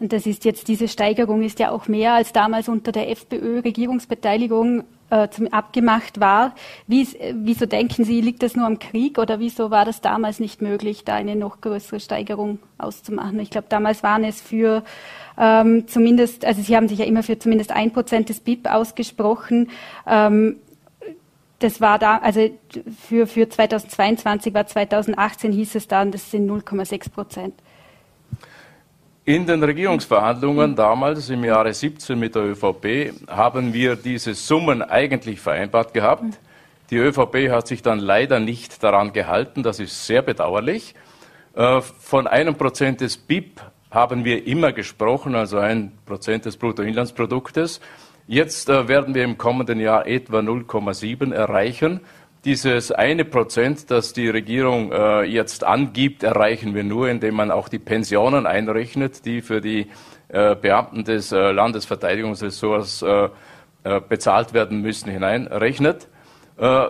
[0.00, 4.84] Und das ist jetzt, diese Steigerung ist ja auch mehr als damals unter der FPÖ-Regierungsbeteiligung
[5.10, 6.54] äh, abgemacht war.
[6.86, 10.62] Wie, wieso denken Sie, liegt das nur am Krieg oder wieso war das damals nicht
[10.62, 13.38] möglich, da eine noch größere Steigerung auszumachen?
[13.40, 14.82] Ich glaube, damals waren es für
[15.38, 19.70] ähm, zumindest, also Sie haben sich ja immer für zumindest ein Prozent des BIP ausgesprochen.
[20.06, 20.56] Ähm,
[21.60, 22.50] das war da, also
[23.08, 27.54] für, für 2022 war 2018 hieß es dann, das sind 0,6 Prozent.
[29.26, 35.40] In den Regierungsverhandlungen damals im Jahre 17 mit der ÖVP haben wir diese Summen eigentlich
[35.40, 36.38] vereinbart gehabt.
[36.90, 39.62] Die ÖVP hat sich dann leider nicht daran gehalten.
[39.62, 40.94] Das ist sehr bedauerlich.
[41.54, 47.80] Äh, von einem Prozent des BIP haben wir immer gesprochen, also ein Prozent des Bruttoinlandsproduktes.
[48.26, 52.00] Jetzt äh, werden wir im kommenden Jahr etwa 0,7 erreichen.
[52.44, 57.70] Dieses eine Prozent, das die Regierung äh, jetzt angibt, erreichen wir nur, indem man auch
[57.70, 59.86] die Pensionen einrechnet, die für die
[60.28, 63.28] äh, Beamten des äh, Landesverteidigungsressorts äh,
[63.84, 66.06] äh, bezahlt werden müssen, hineinrechnet.
[66.58, 66.88] Äh,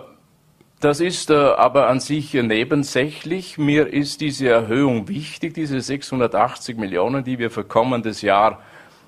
[0.81, 3.57] das ist aber an sich nebensächlich.
[3.57, 8.61] Mir ist diese Erhöhung wichtig, diese 680 Millionen, die wir für kommendes Jahr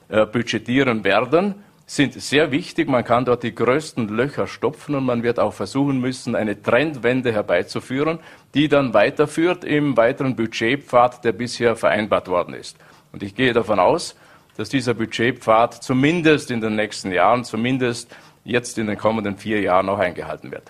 [0.08, 1.56] budgetieren werden
[1.90, 2.90] sind sehr wichtig.
[2.90, 7.32] Man kann dort die größten Löcher stopfen und man wird auch versuchen müssen, eine Trendwende
[7.32, 8.20] herbeizuführen,
[8.54, 12.78] die dann weiterführt im weiteren Budgetpfad, der bisher vereinbart worden ist.
[13.14, 14.16] Und ich gehe davon aus,
[14.58, 19.86] dass dieser Budgetpfad zumindest in den nächsten Jahren, zumindest jetzt in den kommenden vier Jahren
[19.86, 20.64] noch eingehalten wird.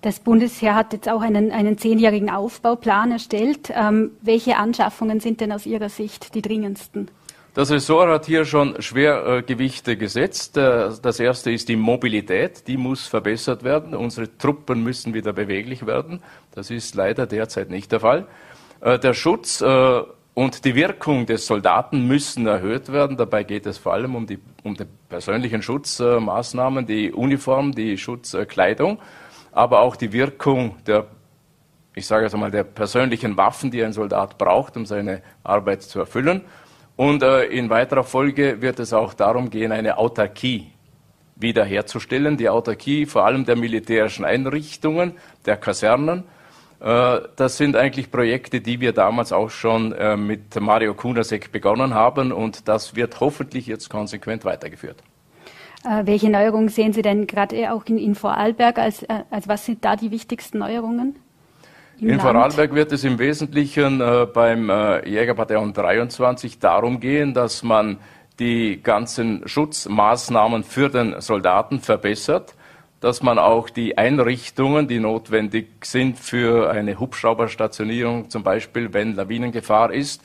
[0.00, 3.72] Das Bundesheer hat jetzt auch einen, einen zehnjährigen Aufbauplan erstellt.
[3.74, 7.10] Ähm, welche Anschaffungen sind denn aus Ihrer Sicht die dringendsten?
[7.56, 10.58] Das Ressort hat hier schon Schwergewichte gesetzt.
[10.58, 12.68] Äh, das erste ist die Mobilität.
[12.68, 13.94] Die muss verbessert werden.
[13.94, 16.20] Unsere Truppen müssen wieder beweglich werden.
[16.54, 18.26] Das ist leider derzeit nicht der Fall.
[18.82, 20.02] Äh, der Schutz äh,
[20.34, 23.16] und die Wirkung des Soldaten müssen erhöht werden.
[23.16, 28.98] Dabei geht es vor allem um die, um die persönlichen Schutzmaßnahmen, die Uniform, die Schutzkleidung,
[29.52, 31.06] aber auch die Wirkung der
[31.98, 35.98] ich sage jetzt einmal, der persönlichen Waffen, die ein Soldat braucht, um seine Arbeit zu
[35.98, 36.42] erfüllen.
[36.96, 40.68] Und äh, in weiterer Folge wird es auch darum gehen, eine Autarkie
[41.36, 42.36] wiederherzustellen.
[42.38, 45.12] Die Autarkie vor allem der militärischen Einrichtungen,
[45.44, 46.24] der Kasernen.
[46.80, 51.94] Äh, das sind eigentlich Projekte, die wir damals auch schon äh, mit Mario Kunasek begonnen
[51.94, 55.02] haben und das wird hoffentlich jetzt konsequent weitergeführt.
[55.84, 58.78] Äh, welche Neuerungen sehen Sie denn gerade auch in, in Vorarlberg?
[58.78, 61.16] Als, äh, als was sind da die wichtigsten Neuerungen?
[62.00, 62.22] In Land?
[62.22, 67.98] Vorarlberg wird es im Wesentlichen äh, beim äh, Jägerbataillon 23 darum gehen, dass man
[68.38, 72.54] die ganzen Schutzmaßnahmen für den Soldaten verbessert,
[73.00, 79.90] dass man auch die Einrichtungen, die notwendig sind für eine Hubschrauberstationierung, zum Beispiel wenn Lawinengefahr
[79.90, 80.22] ist,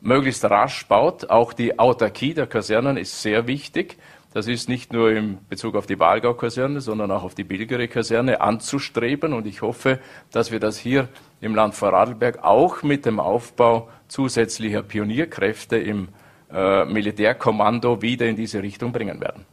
[0.00, 1.28] möglichst rasch baut.
[1.28, 3.98] Auch die Autarkie der Kasernen ist sehr wichtig.
[4.32, 9.32] Das ist nicht nur in Bezug auf die Wahlgau-Kaserne, sondern auch auf die Bilgere-Kaserne anzustreben.
[9.32, 9.98] Und ich hoffe,
[10.30, 11.08] dass wir das hier
[11.40, 16.08] im Land Vorarlberg auch mit dem Aufbau zusätzlicher Pionierkräfte im
[16.52, 19.46] äh, Militärkommando wieder in diese Richtung bringen werden.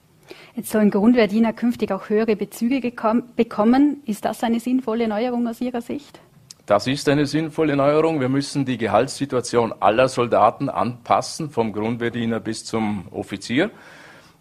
[0.56, 2.80] Jetzt sollen Grundwehrdiener künftig auch höhere Bezüge
[3.36, 4.02] bekommen.
[4.06, 6.20] Ist das eine sinnvolle Neuerung aus Ihrer Sicht?
[6.68, 8.20] Das ist eine sinnvolle Neuerung.
[8.20, 13.72] Wir müssen die Gehaltssituation aller Soldaten anpassen, vom Grundwehrdiener bis zum Offizier.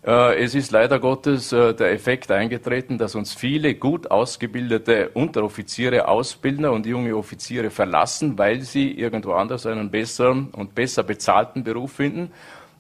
[0.06, 6.06] Äh, es ist leider Gottes äh, der Effekt eingetreten, dass uns viele gut ausgebildete Unteroffiziere,
[6.06, 11.94] Ausbildner und junge Offiziere verlassen, weil sie irgendwo anders einen besseren und besser bezahlten Beruf
[11.94, 12.30] finden.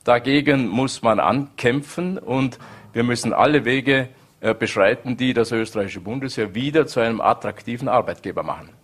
[0.04, 2.60] Dagegen muss man ankämpfen und
[2.92, 4.08] wir müssen alle Wege
[4.40, 8.75] äh, beschreiten, die das österreichische Bundesheer wieder zu einem attraktiven Arbeitgeber machen.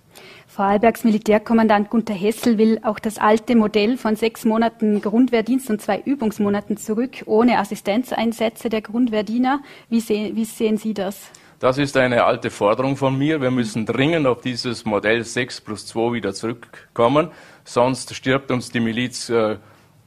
[0.55, 5.99] Vorarlbergs Militärkommandant Gunther Hessel will auch das alte Modell von sechs Monaten Grundwehrdienst und zwei
[6.01, 9.63] Übungsmonaten zurück, ohne Assistenzeinsätze der Grundwehrdiener.
[9.89, 11.31] Wie, seh, wie sehen Sie das?
[11.59, 13.41] Das ist eine alte Forderung von mir.
[13.41, 17.31] Wir müssen dringend auf dieses Modell 6 plus 2 wieder zurückkommen.
[17.65, 19.57] Sonst stirbt uns die Miliz äh,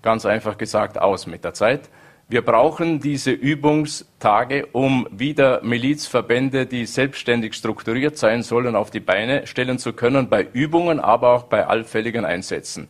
[0.04, 1.90] ganz einfach gesagt aus mit der Zeit.
[2.28, 9.46] Wir brauchen diese Übungstage, um wieder Milizverbände, die selbstständig strukturiert sein sollen, auf die Beine
[9.46, 12.88] stellen zu können, bei Übungen, aber auch bei allfälligen Einsätzen.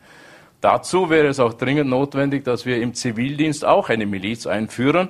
[0.62, 5.10] Dazu wäre es auch dringend notwendig, dass wir im Zivildienst auch eine Miliz einführen,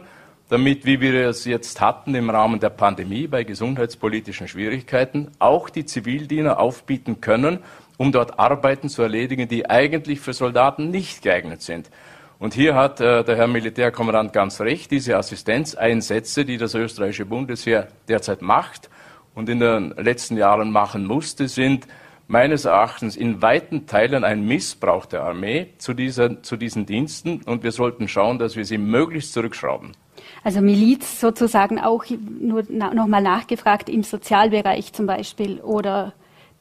[0.50, 5.86] damit, wie wir es jetzt hatten im Rahmen der Pandemie bei gesundheitspolitischen Schwierigkeiten, auch die
[5.86, 7.60] Zivildiener aufbieten können,
[7.98, 11.92] um dort Arbeiten zu erledigen, die eigentlich für Soldaten nicht geeignet sind.
[12.38, 17.88] Und hier hat äh, der Herr Militärkommandant ganz recht, diese Assistenzeinsätze, die das österreichische Bundesheer
[18.08, 18.89] derzeit macht
[19.34, 21.88] und in den letzten Jahren machen musste, sind
[22.28, 27.63] meines Erachtens in weiten Teilen ein Missbrauch der Armee zu, dieser, zu diesen Diensten und
[27.63, 29.91] wir sollten schauen, dass wir sie möglichst zurückschrauben.
[30.43, 32.04] Also Miliz sozusagen auch
[32.39, 36.13] nur na, nochmal nachgefragt im Sozialbereich zum Beispiel oder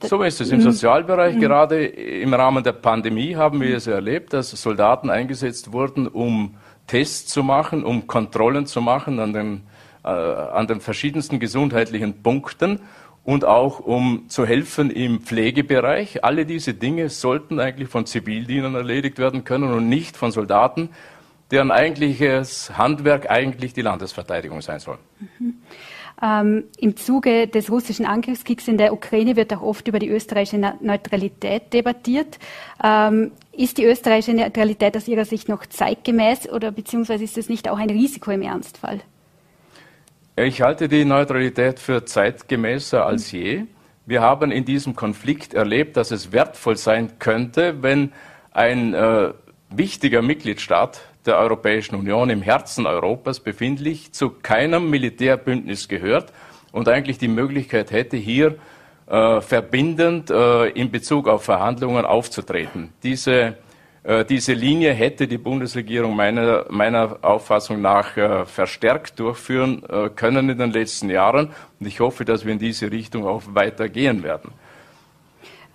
[0.09, 0.51] so ist es.
[0.51, 0.63] Im mhm.
[0.63, 1.41] Sozialbereich, mhm.
[1.41, 7.33] gerade im Rahmen der Pandemie, haben wir es erlebt, dass Soldaten eingesetzt wurden, um Tests
[7.33, 9.63] zu machen, um Kontrollen zu machen an den,
[10.05, 12.81] äh, an den verschiedensten gesundheitlichen Punkten.
[13.25, 16.25] und auch um zu helfen im Pflegebereich.
[16.25, 20.91] Alle diese Dinge sollten eigentlich von Zivildienern erledigt werden können und nicht von Soldaten,
[21.51, 24.99] deren eigentliches Handwerk eigentlich die Landesverteidigung sein soll.
[25.39, 25.55] Mhm.
[26.23, 30.59] Ähm, Im Zuge des russischen Angriffskriegs in der Ukraine wird auch oft über die österreichische
[30.81, 32.39] Neutralität debattiert.
[32.83, 37.69] Ähm, ist die österreichische Neutralität aus Ihrer Sicht noch zeitgemäß oder beziehungsweise ist es nicht
[37.69, 39.01] auch ein Risiko im Ernstfall?
[40.37, 43.65] Ich halte die Neutralität für zeitgemäßer als je.
[44.07, 48.13] Wir haben in diesem Konflikt erlebt, dass es wertvoll sein könnte, wenn
[48.51, 49.33] ein äh,
[49.71, 56.33] wichtiger Mitgliedstaat der Europäischen Union im Herzen Europas befindlich zu keinem Militärbündnis gehört
[56.73, 58.57] und eigentlich die Möglichkeit hätte, hier
[59.07, 62.93] äh, verbindend äh, in Bezug auf Verhandlungen aufzutreten.
[63.03, 63.57] Diese
[64.05, 70.51] äh, diese Linie hätte die Bundesregierung meiner, meiner Auffassung nach äh, verstärkt durchführen äh, können
[70.51, 71.51] in den letzten Jahren.
[71.81, 74.53] Und ich hoffe, dass wir in diese Richtung auch weiter gehen werden.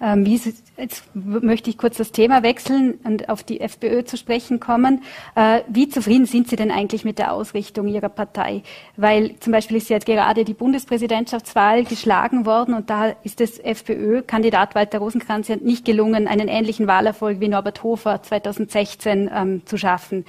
[0.02, 0.40] Ähm, wie,
[0.78, 5.04] jetzt möchte ich kurz das Thema wechseln und auf die FPÖ zu sprechen kommen.
[5.36, 8.64] Äh, wie zufrieden sind Sie denn eigentlich mit der Ausrichtung Ihrer Partei?
[8.96, 14.74] Weil zum Beispiel ist jetzt gerade die Bundespräsidentschaftswahl geschlagen worden und da ist es FPÖ-Kandidat
[14.76, 20.26] Walter Rosenkranz nicht gelungen, einen ähnlichen Wahlerfolg wie Norbert Hofer 2016 ähm, zu schaffen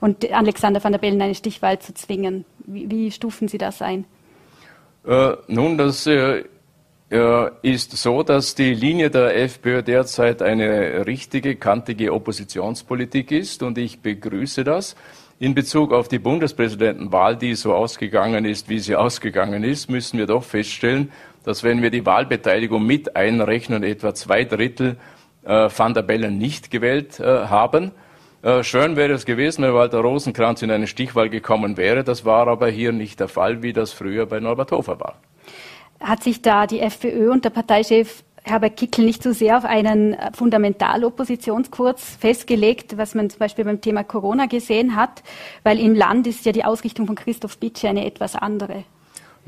[0.00, 2.44] und Alexander van der Bellen eine Stichwahl zu zwingen.
[2.58, 4.04] Wie, wie stufen Sie das ein?
[5.06, 6.44] Äh, nun, das äh
[7.08, 14.00] ist so, dass die Linie der FPÖ derzeit eine richtige, kantige Oppositionspolitik ist und ich
[14.00, 14.96] begrüße das.
[15.38, 20.26] In Bezug auf die Bundespräsidentenwahl, die so ausgegangen ist, wie sie ausgegangen ist, müssen wir
[20.26, 21.12] doch feststellen,
[21.44, 24.96] dass wenn wir die Wahlbeteiligung mit einrechnen, etwa zwei Drittel
[25.44, 27.92] äh, Van der Bellen nicht gewählt äh, haben.
[28.42, 32.02] Äh, schön wäre es gewesen, wenn Walter Rosenkranz in eine Stichwahl gekommen wäre.
[32.02, 35.20] Das war aber hier nicht der Fall, wie das früher bei Norbert Hofer war
[36.00, 40.16] hat sich da die FPÖ und der Parteichef Herbert Kickl nicht so sehr auf einen
[40.32, 45.24] Fundamentaloppositionskurs festgelegt, was man zum Beispiel beim Thema Corona gesehen hat,
[45.64, 48.84] weil im Land ist ja die Ausrichtung von Christoph Bitsche eine etwas andere.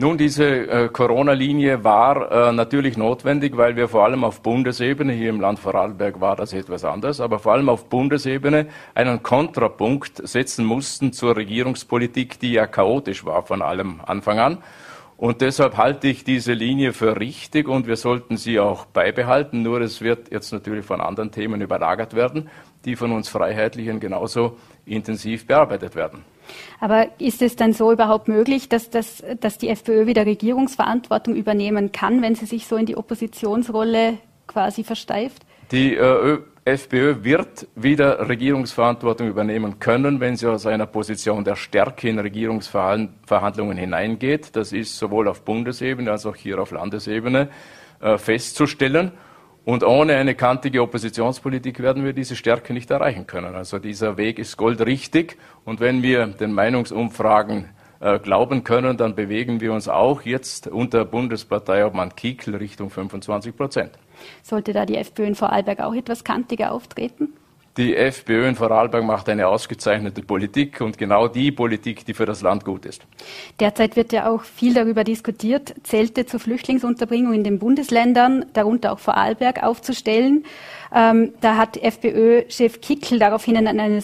[0.01, 5.31] Nun, diese äh, Corona-Linie war äh, natürlich notwendig, weil wir vor allem auf Bundesebene, hier
[5.31, 10.65] im Land Vorarlberg war das etwas anders, aber vor allem auf Bundesebene einen Kontrapunkt setzen
[10.65, 14.59] mussten zur Regierungspolitik, die ja chaotisch war von allem Anfang an.
[15.19, 19.63] Und deshalb halte ich diese Linie für richtig und wir sollten sie auch beibehalten.
[19.63, 22.49] Nur es wird jetzt natürlich von anderen Themen überlagert werden,
[22.85, 26.25] die von uns Freiheitlichen genauso intensiv bearbeitet werden.
[26.79, 31.91] Aber ist es dann so überhaupt möglich, dass, dass, dass die FPÖ wieder Regierungsverantwortung übernehmen
[31.91, 35.45] kann, wenn sie sich so in die Oppositionsrolle quasi versteift?
[35.71, 42.09] Die äh, FPÖ wird wieder Regierungsverantwortung übernehmen können, wenn sie aus einer Position der Stärke
[42.09, 44.57] in Regierungsverhandlungen hineingeht.
[44.57, 47.49] Das ist sowohl auf Bundesebene als auch hier auf Landesebene
[48.01, 49.13] äh, festzustellen.
[49.65, 53.55] Und ohne eine kantige Oppositionspolitik werden wir diese Stärke nicht erreichen können.
[53.55, 55.37] Also dieser Weg ist goldrichtig.
[55.67, 57.69] Und wenn wir den Meinungsumfragen
[58.01, 63.57] äh, glauben können, dann bewegen wir uns auch jetzt unter Bundespartei Obmann Kiekl Richtung 25
[63.57, 63.91] Prozent.
[64.43, 67.33] Sollte da die FPÖ in Vorarlberg auch etwas kantiger auftreten?
[67.77, 72.43] Die FPÖ in Vorarlberg macht eine ausgezeichnete Politik und genau die Politik, die für das
[72.43, 73.07] Land gut ist.
[73.61, 78.99] Derzeit wird ja auch viel darüber diskutiert, Zelte zur Flüchtlingsunterbringung in den Bundesländern, darunter auch
[78.99, 80.45] Vorarlberg, aufzustellen.
[80.93, 84.03] Ähm, da hat FPÖ-Chef Kickl daraufhin einen,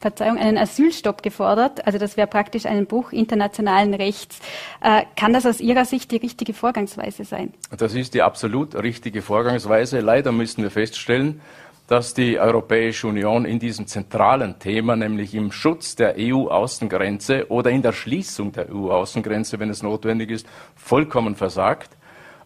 [0.00, 1.86] Verzeihung, einen Asylstopp gefordert.
[1.86, 4.40] Also das wäre praktisch ein Bruch internationalen Rechts.
[4.82, 7.52] Äh, kann das aus Ihrer Sicht die richtige Vorgangsweise sein?
[7.76, 10.00] Das ist die absolut richtige Vorgangsweise.
[10.00, 11.42] Leider müssen wir feststellen,
[11.86, 17.82] dass die Europäische Union in diesem zentralen Thema, nämlich im Schutz der EU-Außengrenze oder in
[17.82, 21.90] der Schließung der EU-Außengrenze, wenn es notwendig ist, vollkommen versagt.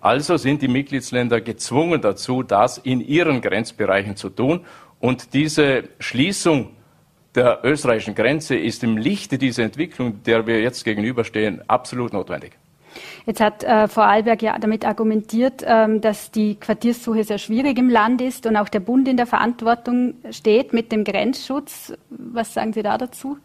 [0.01, 4.65] Also sind die Mitgliedsländer gezwungen dazu, das in ihren Grenzbereichen zu tun.
[4.99, 6.71] Und diese Schließung
[7.35, 12.53] der österreichischen Grenze ist im Lichte dieser Entwicklung, der wir jetzt gegenüberstehen, absolut notwendig.
[13.27, 18.21] Jetzt hat äh, Vorarlberg ja damit argumentiert, ähm, dass die Quartierssuche sehr schwierig im Land
[18.21, 21.93] ist und auch der Bund in der Verantwortung steht mit dem Grenzschutz.
[22.11, 23.39] Was sagen Sie da dazu?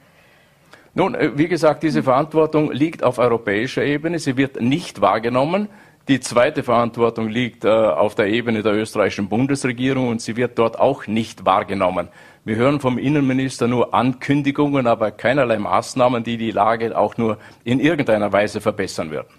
[0.93, 4.19] Nun, äh, wie gesagt, diese Verantwortung liegt auf europäischer Ebene.
[4.19, 5.69] Sie wird nicht wahrgenommen.
[6.09, 10.79] Die zweite Verantwortung liegt äh, auf der Ebene der österreichischen Bundesregierung und sie wird dort
[10.79, 12.07] auch nicht wahrgenommen.
[12.43, 17.79] Wir hören vom Innenminister nur Ankündigungen, aber keinerlei Maßnahmen, die die Lage auch nur in
[17.79, 19.38] irgendeiner Weise verbessern würden.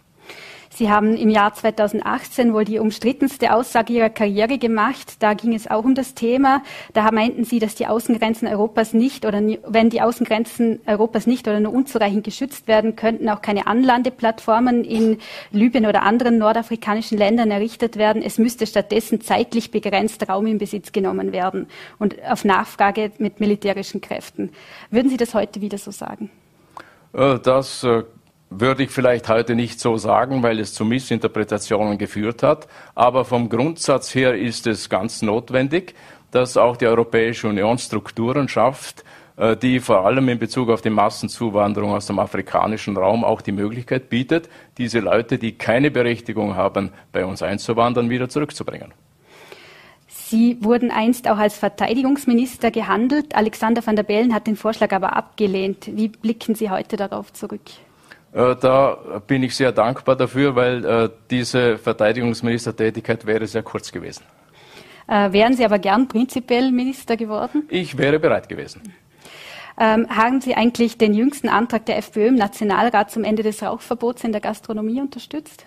[0.72, 5.14] Sie haben im Jahr 2018 wohl die umstrittenste Aussage Ihrer Karriere gemacht.
[5.18, 6.62] Da ging es auch um das Thema.
[6.94, 11.59] Da meinten Sie, dass die Außengrenzen Europas nicht oder wenn die Außengrenzen Europas nicht oder
[11.59, 15.18] nur unzureichend geschützt werden, könnten auch keine Anlandeplattformen in
[15.50, 18.22] Libyen oder anderen nordafrikanischen Ländern errichtet werden.
[18.22, 21.66] Es müsste stattdessen zeitlich begrenzt Raum in Besitz genommen werden
[21.98, 24.50] und auf Nachfrage mit militärischen Kräften.
[24.90, 26.30] Würden Sie das heute wieder so sagen?
[27.12, 28.04] Äh, das äh,
[28.50, 32.66] würde ich vielleicht heute nicht so sagen, weil es zu Missinterpretationen geführt hat.
[32.96, 35.94] Aber vom Grundsatz her ist es ganz notwendig,
[36.32, 39.04] dass auch die Europäische Union Strukturen schafft,
[39.36, 43.52] äh, die vor allem in Bezug auf die Massenzuwanderung aus dem afrikanischen Raum auch die
[43.52, 48.92] Möglichkeit bietet, diese Leute, die keine Berechtigung haben, bei uns einzuwandern, wieder zurückzubringen.
[50.08, 53.34] Sie wurden einst auch als Verteidigungsminister gehandelt.
[53.34, 55.90] Alexander van der Bellen hat den Vorschlag aber abgelehnt.
[55.92, 57.62] Wie blicken Sie heute darauf zurück?
[58.32, 64.24] Äh, da bin ich sehr dankbar dafür, weil äh, diese Verteidigungsministertätigkeit wäre sehr kurz gewesen.
[65.08, 67.64] Äh, wären Sie aber gern prinzipiell Minister geworden?
[67.68, 68.82] Ich wäre bereit gewesen.
[69.78, 74.22] Ähm, haben Sie eigentlich den jüngsten Antrag der FPÖ im Nationalrat zum Ende des Rauchverbots
[74.24, 75.64] in der Gastronomie unterstützt?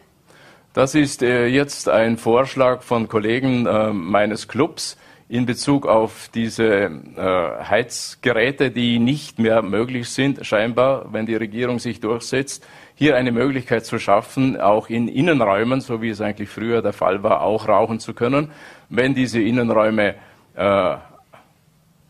[0.73, 4.97] Das ist äh, jetzt ein Vorschlag von Kollegen äh, meines Clubs
[5.29, 11.79] in Bezug auf diese äh, Heizgeräte, die nicht mehr möglich sind, scheinbar, wenn die Regierung
[11.79, 16.81] sich durchsetzt, hier eine Möglichkeit zu schaffen, auch in Innenräumen, so wie es eigentlich früher
[16.81, 18.51] der Fall war, auch rauchen zu können.
[18.89, 20.15] Wenn diese Innenräume
[20.55, 20.95] äh,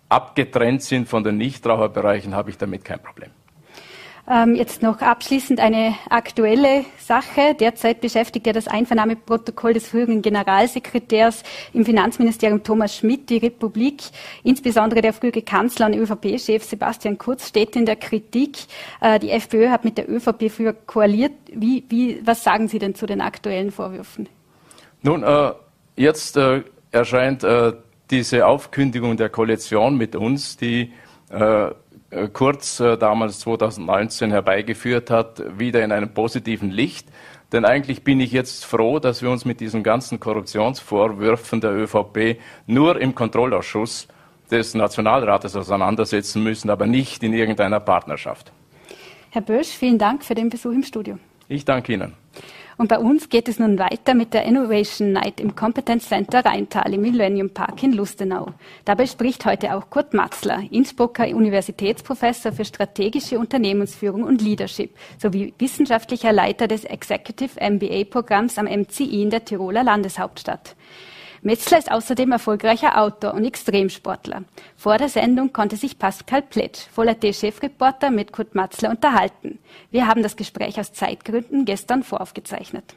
[0.09, 3.29] abgetrennt sind von den Nichtraucherbereichen, habe ich damit kein Problem.
[4.25, 7.55] Ähm, jetzt noch abschließend eine aktuelle Sache.
[7.59, 14.01] Derzeit beschäftigt ja das Einvernahmeprotokoll des früheren Generalsekretärs im Finanzministerium Thomas Schmidt die Republik.
[14.43, 18.59] Insbesondere der frühere Kanzler und ÖVP-Chef Sebastian Kurz steht in der Kritik.
[19.01, 21.33] Äh, die FPÖ hat mit der ÖVP früher koaliert.
[21.51, 24.29] Wie, wie, was sagen Sie denn zu den aktuellen Vorwürfen?
[25.01, 25.51] Nun, äh,
[25.97, 27.73] jetzt äh, erscheint äh,
[28.09, 30.93] diese Aufkündigung der Koalition mit uns, die
[31.29, 31.71] äh,
[32.33, 37.07] Kurz äh, damals 2019 herbeigeführt hat, wieder in einem positiven Licht.
[37.51, 42.39] Denn eigentlich bin ich jetzt froh, dass wir uns mit diesen ganzen Korruptionsvorwürfen der ÖVP
[42.65, 44.07] nur im Kontrollausschuss
[44.49, 48.51] des Nationalrates auseinandersetzen müssen, aber nicht in irgendeiner Partnerschaft.
[49.29, 51.17] Herr Bösch, vielen Dank für den Besuch im Studio.
[51.47, 52.13] Ich danke Ihnen.
[52.77, 56.93] Und bei uns geht es nun weiter mit der Innovation Night im Competence Center Rheintal
[56.93, 58.53] im Millennium Park in Lustenau.
[58.85, 66.33] Dabei spricht heute auch Kurt Matzler, Innsbrucker Universitätsprofessor für strategische Unternehmensführung und Leadership sowie wissenschaftlicher
[66.33, 70.75] Leiter des Executive MBA Programms am MCI in der Tiroler Landeshauptstadt.
[71.45, 74.43] Metzler ist außerdem erfolgreicher Autor und Extremsportler.
[74.77, 79.59] Vor der Sendung konnte sich Pascal Pletsch, Voller-T-Chefreporter, mit Kurt Matzler unterhalten.
[79.91, 82.95] Wir haben das Gespräch aus Zeitgründen gestern voraufgezeichnet.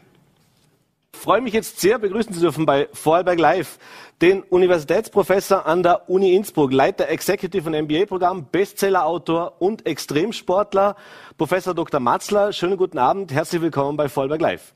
[1.13, 3.79] Ich freue mich jetzt sehr, begrüßen zu dürfen bei Vorarlberg Live
[4.23, 10.95] den Universitätsprofessor an der Uni Innsbruck, Leiter Executive und MBA-Programm, Bestsellerautor und Extremsportler,
[11.37, 11.99] Professor Dr.
[11.99, 12.53] Matzler.
[12.53, 14.73] Schönen guten Abend, herzlich willkommen bei Vorarlberg Live.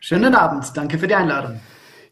[0.00, 1.60] Schönen Abend, danke für die Einladung.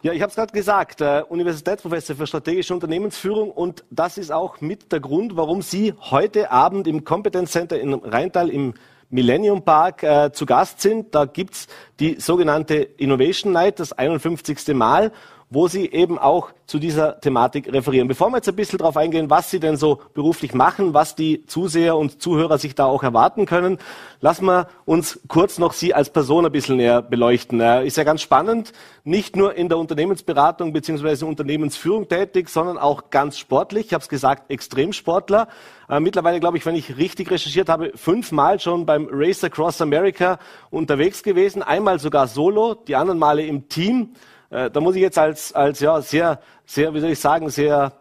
[0.03, 4.61] Ja, ich habe es gerade gesagt, äh, Universitätsprofessor für strategische Unternehmensführung und das ist auch
[4.61, 8.75] mit der Grund, warum Sie heute Abend im Competence Center in Rheintal im
[9.09, 11.15] Millennium Park äh, zu Gast sind.
[11.15, 11.69] Da gibt's
[12.01, 14.75] die sogenannte Innovation Night, das 51.
[14.75, 15.13] Mal
[15.49, 18.09] wo Sie eben auch zu dieser Thematik referieren.
[18.09, 21.47] Bevor wir jetzt ein bisschen darauf eingehen, was Sie denn so beruflich machen, was die
[21.47, 23.79] Zuseher und Zuhörer sich da auch erwarten können,
[24.21, 27.61] lassen wir uns kurz noch Sie als Person ein bisschen näher beleuchten.
[27.61, 28.73] Ist ja ganz spannend,
[29.05, 31.25] nicht nur in der Unternehmensberatung bzw.
[31.25, 33.87] Unternehmensführung tätig, sondern auch ganz sportlich.
[33.87, 35.47] Ich habe es gesagt, Extremsportler.
[35.89, 40.41] Äh, mittlerweile, glaube ich, wenn ich richtig recherchiert habe, fünfmal schon beim Race Across America
[40.71, 44.15] unterwegs gewesen, einmal sogar solo, die anderen Male im Team.
[44.51, 47.93] Äh, da muss ich jetzt als, als ja, sehr, sehr, wie soll ich sagen, sehr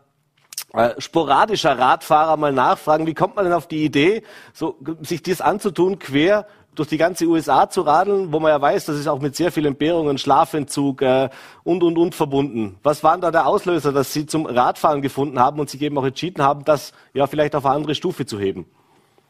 [0.73, 5.41] äh, sporadischer Radfahrer mal nachfragen, wie kommt man denn auf die Idee, so, sich dies
[5.41, 9.21] anzutun, quer durch die ganze USA zu radeln, wo man ja weiß, das ist auch
[9.21, 11.29] mit sehr viel Entbehrungen, Schlafentzug äh,
[11.63, 12.77] und, und, und verbunden.
[12.83, 16.05] Was waren da der Auslöser, dass Sie zum Radfahren gefunden haben und sich eben auch
[16.05, 18.65] entschieden haben, das ja vielleicht auf eine andere Stufe zu heben?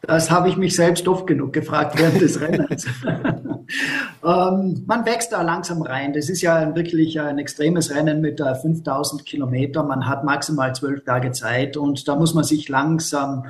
[0.07, 2.85] Das habe ich mich selbst oft genug gefragt während des Rennens.
[4.23, 6.13] ähm, man wächst da langsam rein.
[6.13, 9.87] Das ist ja wirklich ein extremes Rennen mit äh, 5000 Kilometern.
[9.87, 13.45] Man hat maximal zwölf Tage Zeit und da muss man sich langsam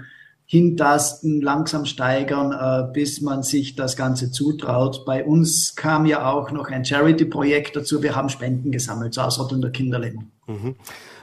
[0.45, 5.03] hintasten, langsam steigern, äh, bis man sich das Ganze zutraut.
[5.05, 8.03] Bei uns kam ja auch noch ein Charity-Projekt dazu.
[8.03, 10.31] Wir haben Spenden gesammelt zur Ausrottung der Kinderlähmung.
[10.47, 10.75] Mhm.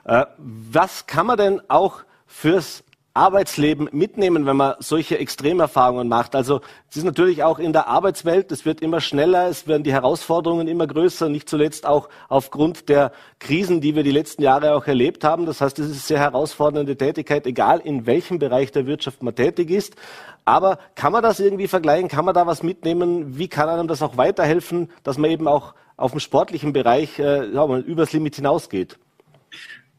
[0.04, 2.82] Äh, was kann man denn auch fürs
[3.14, 6.34] Arbeitsleben mitnehmen, wenn man solche Extremerfahrungen macht?
[6.34, 6.60] Also
[6.90, 10.66] es ist natürlich auch in der Arbeitswelt, es wird immer schneller, es werden die Herausforderungen
[10.68, 15.24] immer größer, nicht zuletzt auch aufgrund der Krisen, die wir die letzten Jahre auch erlebt
[15.24, 15.44] haben.
[15.46, 19.34] Das heißt, es ist eine sehr herausfordernde Tätigkeit, egal in welchem Bereich der Wirtschaft man
[19.34, 19.94] tätig ist.
[20.44, 22.08] Aber kann man das irgendwie vergleichen?
[22.08, 23.38] Kann man da was mitnehmen?
[23.38, 27.52] Wie kann einem das auch weiterhelfen, dass man eben auch auf dem sportlichen Bereich äh,
[27.52, 28.98] ja, übers Limit hinausgeht?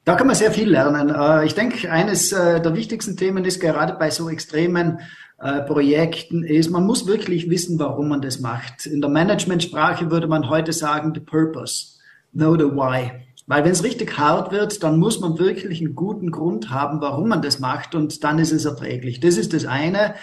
[0.06, 1.10] Da kann man sehr viel lernen.
[1.10, 5.00] Äh, ich denke, eines äh, der wichtigsten Themen ist gerade bei so extremen
[5.40, 8.86] äh, Projekten ist, man muss wirklich wissen, warum man das macht.
[8.86, 12.00] In der Managementsprache würde man heute sagen, the purpose,
[12.34, 13.12] know the why.
[13.48, 17.28] Weil wenn es richtig hart wird, dann muss man wirklich einen guten Grund haben, warum
[17.28, 19.20] man das macht und dann ist es erträglich.
[19.20, 20.16] Das ist das eine.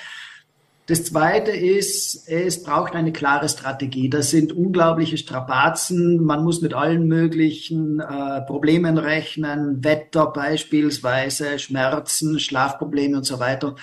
[0.91, 4.11] Das Zweite ist, es braucht eine klare Strategie.
[4.11, 6.21] Das sind unglaubliche Strapazen.
[6.21, 13.77] Man muss mit allen möglichen äh, Problemen rechnen, Wetter beispielsweise, Schmerzen, Schlafprobleme und so weiter.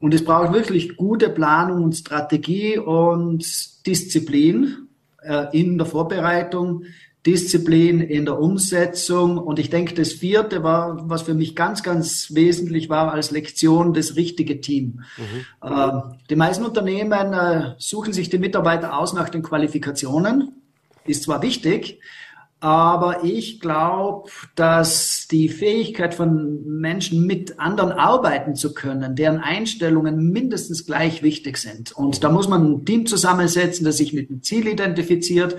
[0.00, 3.46] Und es braucht wirklich gute Planung und Strategie und
[3.86, 4.88] Disziplin
[5.22, 6.86] äh, in der Vorbereitung.
[7.26, 9.38] Disziplin in der Umsetzung.
[9.38, 13.94] Und ich denke, das vierte war, was für mich ganz, ganz wesentlich war als Lektion,
[13.94, 15.02] das richtige Team.
[15.16, 15.68] Mhm.
[15.68, 15.92] Äh,
[16.30, 20.52] die meisten Unternehmen äh, suchen sich die Mitarbeiter aus nach den Qualifikationen.
[21.04, 22.00] Ist zwar wichtig,
[22.62, 30.30] aber ich glaube, dass die Fähigkeit von Menschen mit anderen arbeiten zu können, deren Einstellungen
[30.30, 31.90] mindestens gleich wichtig sind.
[31.90, 35.56] Und da muss man ein Team zusammensetzen, das sich mit dem Ziel identifiziert,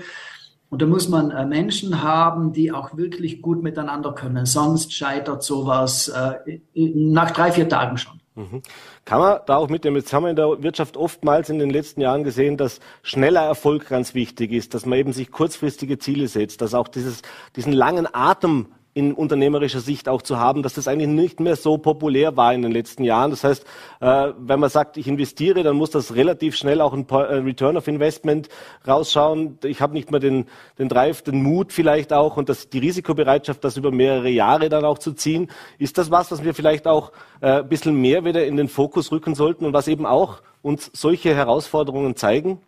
[0.74, 4.44] und da muss man äh, Menschen haben, die auch wirklich gut miteinander können.
[4.44, 8.20] Sonst scheitert sowas äh, nach drei, vier Tagen schon.
[8.34, 8.60] Mhm.
[9.04, 11.70] Kann man da auch mit dem, jetzt haben wir in der Wirtschaft oftmals in den
[11.70, 16.26] letzten Jahren gesehen, dass schneller Erfolg ganz wichtig ist, dass man eben sich kurzfristige Ziele
[16.26, 17.22] setzt, dass auch dieses,
[17.54, 21.78] diesen langen Atem in unternehmerischer Sicht auch zu haben, dass das eigentlich nicht mehr so
[21.78, 23.32] populär war in den letzten Jahren.
[23.32, 23.64] Das heißt,
[24.00, 27.76] äh, wenn man sagt, ich investiere, dann muss das relativ schnell auch ein äh, Return
[27.76, 28.48] of Investment
[28.86, 29.58] rausschauen.
[29.64, 30.46] Ich habe nicht mehr den,
[30.78, 34.84] den Drive, den Mut vielleicht auch und das, die Risikobereitschaft, das über mehrere Jahre dann
[34.84, 35.50] auch zu ziehen.
[35.78, 39.10] Ist das was, was wir vielleicht auch äh, ein bisschen mehr wieder in den Fokus
[39.10, 42.60] rücken sollten und was eben auch uns solche Herausforderungen zeigen?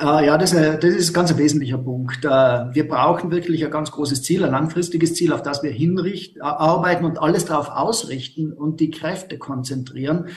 [0.00, 2.24] Äh, ja, das, das ist ein ganz wesentlicher Punkt.
[2.24, 6.40] Äh, wir brauchen wirklich ein ganz großes Ziel, ein langfristiges Ziel, auf das wir hinrichten,
[6.40, 10.28] arbeiten und alles darauf ausrichten und die Kräfte konzentrieren.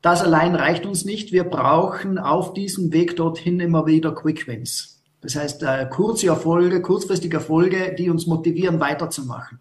[0.00, 1.30] Das allein reicht uns nicht.
[1.32, 5.00] Wir brauchen auf diesem Weg dorthin immer wieder Quick Wins.
[5.20, 9.60] Das heißt, äh, kurze Erfolge, kurzfristige Erfolge, die uns motivieren, weiterzumachen.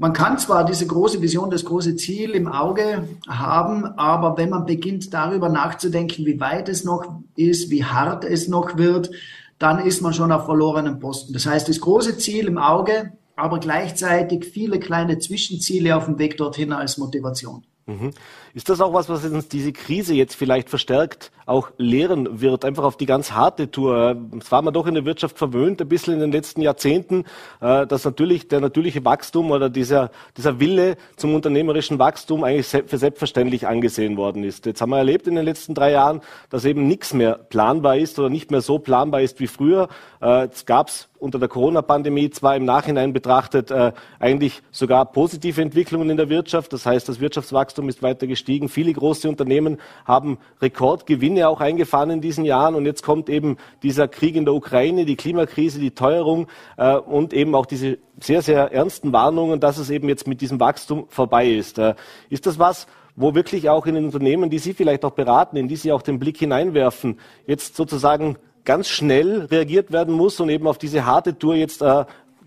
[0.00, 4.64] Man kann zwar diese große Vision, das große Ziel im Auge haben, aber wenn man
[4.64, 9.10] beginnt darüber nachzudenken, wie weit es noch ist, wie hart es noch wird,
[9.58, 11.32] dann ist man schon auf verlorenen Posten.
[11.32, 16.36] Das heißt, das große Ziel im Auge, aber gleichzeitig viele kleine Zwischenziele auf dem Weg
[16.36, 17.64] dorthin als Motivation.
[17.86, 18.12] Mhm.
[18.58, 22.82] Ist das auch was, was uns diese Krise jetzt vielleicht verstärkt auch lehren wird, einfach
[22.82, 24.16] auf die ganz harte Tour?
[24.36, 27.24] Es war man doch in der Wirtschaft verwöhnt, ein bisschen in den letzten Jahrzehnten,
[27.60, 32.98] äh, dass natürlich der natürliche Wachstum oder dieser, dieser Wille zum unternehmerischen Wachstum eigentlich für
[32.98, 34.66] selbstverständlich angesehen worden ist.
[34.66, 38.18] Jetzt haben wir erlebt in den letzten drei Jahren, dass eben nichts mehr planbar ist
[38.18, 39.86] oder nicht mehr so planbar ist wie früher.
[40.20, 46.10] Äh, es gab unter der Corona-Pandemie zwar im Nachhinein betrachtet äh, eigentlich sogar positive Entwicklungen
[46.10, 46.72] in der Wirtschaft.
[46.72, 48.47] Das heißt, das Wirtschaftswachstum ist weiter gestiegen.
[48.68, 52.74] Viele große Unternehmen haben Rekordgewinne auch eingefahren in diesen Jahren.
[52.74, 57.32] Und jetzt kommt eben dieser Krieg in der Ukraine, die Klimakrise, die Teuerung äh, und
[57.32, 61.48] eben auch diese sehr, sehr ernsten Warnungen, dass es eben jetzt mit diesem Wachstum vorbei
[61.48, 61.78] ist.
[61.78, 61.94] Äh,
[62.30, 62.86] ist das was,
[63.16, 66.02] wo wirklich auch in den Unternehmen, die Sie vielleicht auch beraten, in die Sie auch
[66.02, 71.38] den Blick hineinwerfen, jetzt sozusagen ganz schnell reagiert werden muss und eben auf diese harte
[71.38, 72.04] Tour jetzt äh,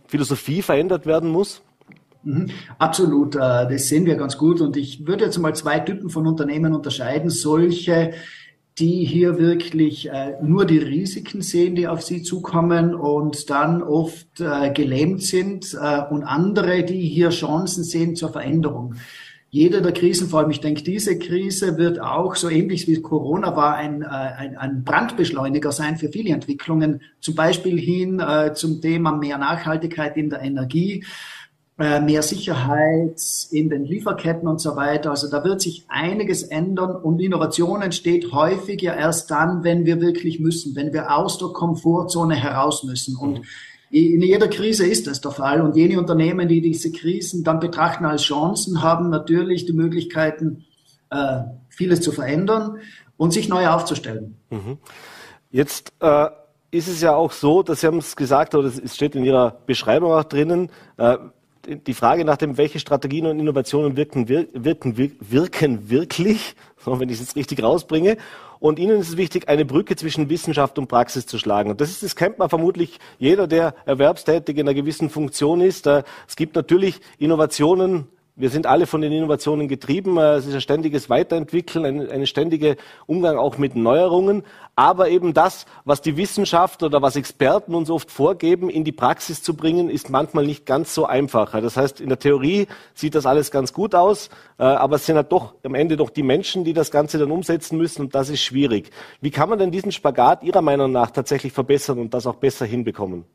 [0.08, 1.62] Philosophie verändert werden muss?
[2.24, 2.48] Mhm.
[2.78, 4.62] Absolut, äh, das sehen wir ganz gut.
[4.62, 7.30] Und ich würde jetzt mal zwei Typen von Unternehmen unterscheiden.
[7.30, 8.12] Solche,
[8.78, 14.40] die hier wirklich äh, nur die Risiken sehen, die auf sie zukommen und dann oft
[14.40, 15.74] äh, gelähmt sind
[16.10, 18.96] und andere, die hier Chancen sehen zur Veränderung
[19.54, 23.54] jede der Krisen, vor allem ich denke, diese Krise wird auch so ähnlich wie Corona
[23.54, 29.38] war ein, ein, ein Brandbeschleuniger sein für viele Entwicklungen, zum Beispiel hin zum Thema mehr
[29.38, 31.04] Nachhaltigkeit in der Energie,
[31.82, 33.22] mehr Sicherheit
[33.52, 35.12] in den Lieferketten und so weiter.
[35.12, 40.02] Also da wird sich einiges ändern und Innovation entsteht häufig ja erst dann, wenn wir
[40.02, 43.16] wirklich müssen, wenn wir aus der Komfortzone heraus müssen.
[43.16, 43.46] Und mhm
[43.92, 45.62] in jeder Krise ist das der Fall.
[45.62, 50.66] Und jene Unternehmen, die diese Krisen dann betrachten als Chancen, haben natürlich die Möglichkeiten,
[51.10, 52.78] äh, vieles zu verändern
[53.18, 54.38] und sich neu aufzustellen.
[54.50, 54.78] Mhm.
[55.50, 56.28] Jetzt äh,
[56.72, 59.58] ist es ja auch so, dass Sie haben es gesagt, oder es steht in Ihrer
[59.66, 61.18] Beschreibung auch drinnen, äh,
[61.68, 66.56] die Frage nach dem, welche Strategien und Innovationen wirken, wirken, wirken wirklich,
[66.86, 68.18] wenn ich es jetzt richtig rausbringe.
[68.60, 71.72] Und Ihnen ist es wichtig, eine Brücke zwischen Wissenschaft und Praxis zu schlagen.
[71.72, 75.88] Und das ist, das kennt man vermutlich jeder, der erwerbstätig in einer gewissen Funktion ist.
[75.88, 80.18] Äh, es gibt natürlich Innovationen, wir sind alle von den Innovationen getrieben.
[80.18, 82.76] Äh, es ist ein ständiges Weiterentwickeln, ein, ein ständiger
[83.06, 84.44] Umgang auch mit Neuerungen.
[84.76, 89.44] Aber eben das, was die Wissenschaft oder was Experten uns oft vorgeben, in die Praxis
[89.44, 91.52] zu bringen, ist manchmal nicht ganz so einfach.
[91.52, 95.18] Das heißt, in der Theorie sieht das alles ganz gut aus, äh, aber es sind
[95.18, 98.30] halt doch am Ende doch die Menschen, die das Ganze dann umsetzen müssen und das
[98.30, 98.92] ist schwierig.
[99.20, 102.66] Wie kann man denn diesen Spagat Ihrer Meinung nach tatsächlich verbessern und das auch besser
[102.66, 103.26] hinbekommen?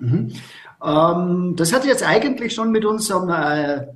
[0.00, 0.32] Mhm.
[0.84, 3.86] Ähm, das hat jetzt eigentlich schon mit unserem äh,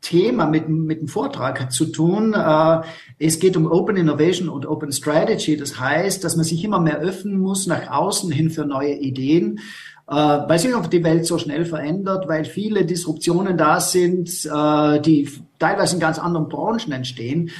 [0.00, 2.34] Thema mit, mit dem Vortrag zu tun.
[2.34, 2.80] Äh,
[3.18, 5.56] es geht um Open Innovation und Open Strategy.
[5.56, 9.60] Das heißt, dass man sich immer mehr öffnen muss nach außen hin für neue Ideen,
[10.08, 15.00] äh, weil sich auch die Welt so schnell verändert, weil viele Disruptionen da sind, äh,
[15.00, 15.28] die
[15.58, 17.50] teilweise in ganz anderen Branchen entstehen.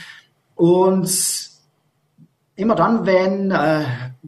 [0.55, 1.11] Und
[2.57, 3.51] immer dann, wenn,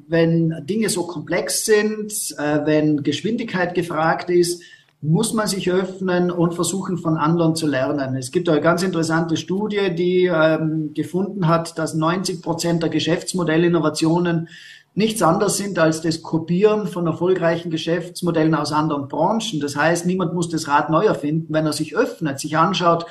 [0.08, 4.62] wenn Dinge so komplex sind, wenn Geschwindigkeit gefragt ist,
[5.04, 8.16] muss man sich öffnen und versuchen, von anderen zu lernen.
[8.16, 14.48] Es gibt eine ganz interessante Studie, die ähm, gefunden hat, dass 90 Prozent der Geschäftsmodellinnovationen
[14.94, 19.58] nichts anderes sind als das Kopieren von erfolgreichen Geschäftsmodellen aus anderen Branchen.
[19.60, 23.04] Das heißt, niemand muss das Rad neu erfinden, wenn er sich öffnet, sich anschaut,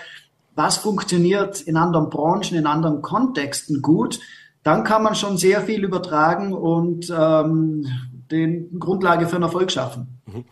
[0.56, 4.20] was funktioniert in anderen Branchen, in anderen Kontexten gut,
[4.64, 7.86] dann kann man schon sehr viel übertragen und ähm,
[8.32, 10.22] den Grundlage für einen Erfolg schaffen.
[10.26, 10.46] Mhm.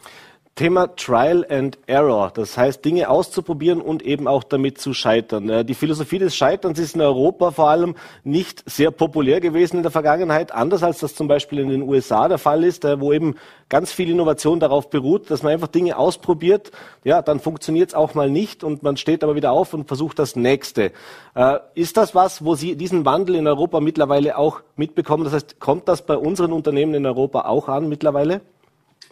[0.60, 5.66] Thema Trial and Error, das heißt Dinge auszuprobieren und eben auch damit zu scheitern.
[5.66, 7.95] Die Philosophie des Scheiterns ist in Europa vor allem
[8.26, 12.28] nicht sehr populär gewesen in der Vergangenheit, anders als das zum Beispiel in den USA
[12.28, 13.36] der Fall ist, wo eben
[13.70, 16.72] ganz viel Innovation darauf beruht, dass man einfach Dinge ausprobiert,
[17.05, 20.20] ja, dann funktioniert es auch mal nicht und man steht aber wieder auf und versucht
[20.20, 20.91] das Nächste.
[21.36, 25.24] Äh, ist das was, wo Sie diesen Wandel in Europa mittlerweile auch mitbekommen?
[25.24, 28.41] Das heißt, kommt das bei unseren Unternehmen in Europa auch an mittlerweile?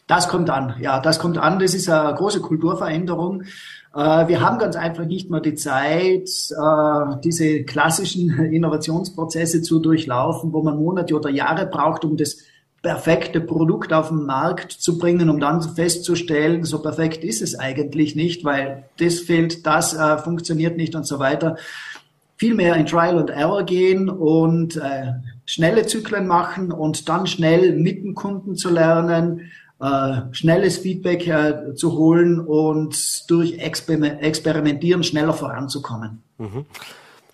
[0.07, 1.59] Das kommt an, ja, das kommt an.
[1.59, 3.43] Das ist eine große Kulturveränderung.
[3.93, 10.53] Äh, wir haben ganz einfach nicht mehr die Zeit, äh, diese klassischen Innovationsprozesse zu durchlaufen,
[10.53, 12.37] wo man Monate oder Jahre braucht, um das
[12.81, 18.15] perfekte Produkt auf den Markt zu bringen, um dann festzustellen, so perfekt ist es eigentlich
[18.15, 21.57] nicht, weil das fehlt, das äh, funktioniert nicht und so weiter.
[22.37, 24.79] Viel mehr in Trial and Error gehen und
[25.47, 29.49] schnelle Zyklen machen und dann schnell mit dem Kunden zu lernen,
[29.79, 36.23] äh, schnelles Feedback äh, zu holen und durch Exper Experimentieren schneller voranzukommen.
[36.37, 36.65] Mhm.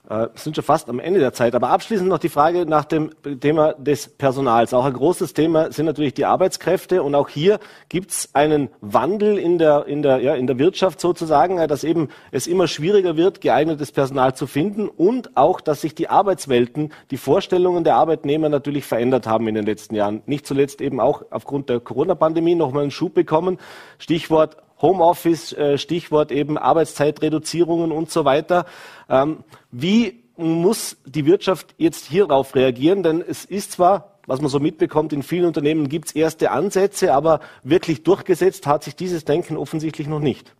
[0.10, 1.56] Äh, sind schon fast am Ende der Zeit.
[1.56, 4.74] Aber abschließend noch die Frage nach dem Thema des Personals.
[4.74, 7.04] Auch ein großes Thema sind natürlich die Arbeitskräfte.
[7.04, 10.99] Und auch hier gibt es einen Wandel in der, in, der, ja, in der Wirtschaft
[10.99, 15.80] sozusagen, äh, dass eben es immer schwieriger wird, geeignetes Personal zu finden und auch, dass
[15.80, 20.22] sich die Arbeitswelten, die Vorstellungen der Arbeitnehmer natürlich verändert haben in den letzten Jahren.
[20.26, 23.58] Nicht zuletzt eben auch aufgrund der Corona-Pandemie nochmal einen Schub bekommen.
[23.99, 28.67] Stichwort Homeoffice, äh, Stichwort eben Arbeitszeitreduzierungen und so weiter.
[29.09, 29.39] Ähm,
[29.71, 33.01] wie muss die Wirtschaft jetzt hierauf reagieren?
[33.01, 37.13] Denn es ist zwar was man so mitbekommt, in vielen Unternehmen gibt es erste Ansätze,
[37.13, 40.53] aber wirklich durchgesetzt hat sich dieses Denken offensichtlich noch nicht.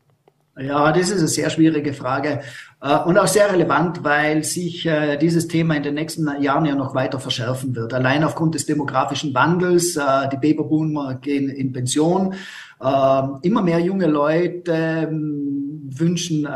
[0.56, 2.42] Ja, das ist eine sehr schwierige Frage
[2.80, 6.76] äh, und auch sehr relevant, weil sich äh, dieses Thema in den nächsten Jahren ja
[6.76, 7.92] noch weiter verschärfen wird.
[7.92, 9.94] Allein aufgrund des demografischen Wandels,
[10.32, 12.36] die Babyboomer gehen in Pension,
[13.42, 16.48] immer mehr junge Leute ähm, wünschen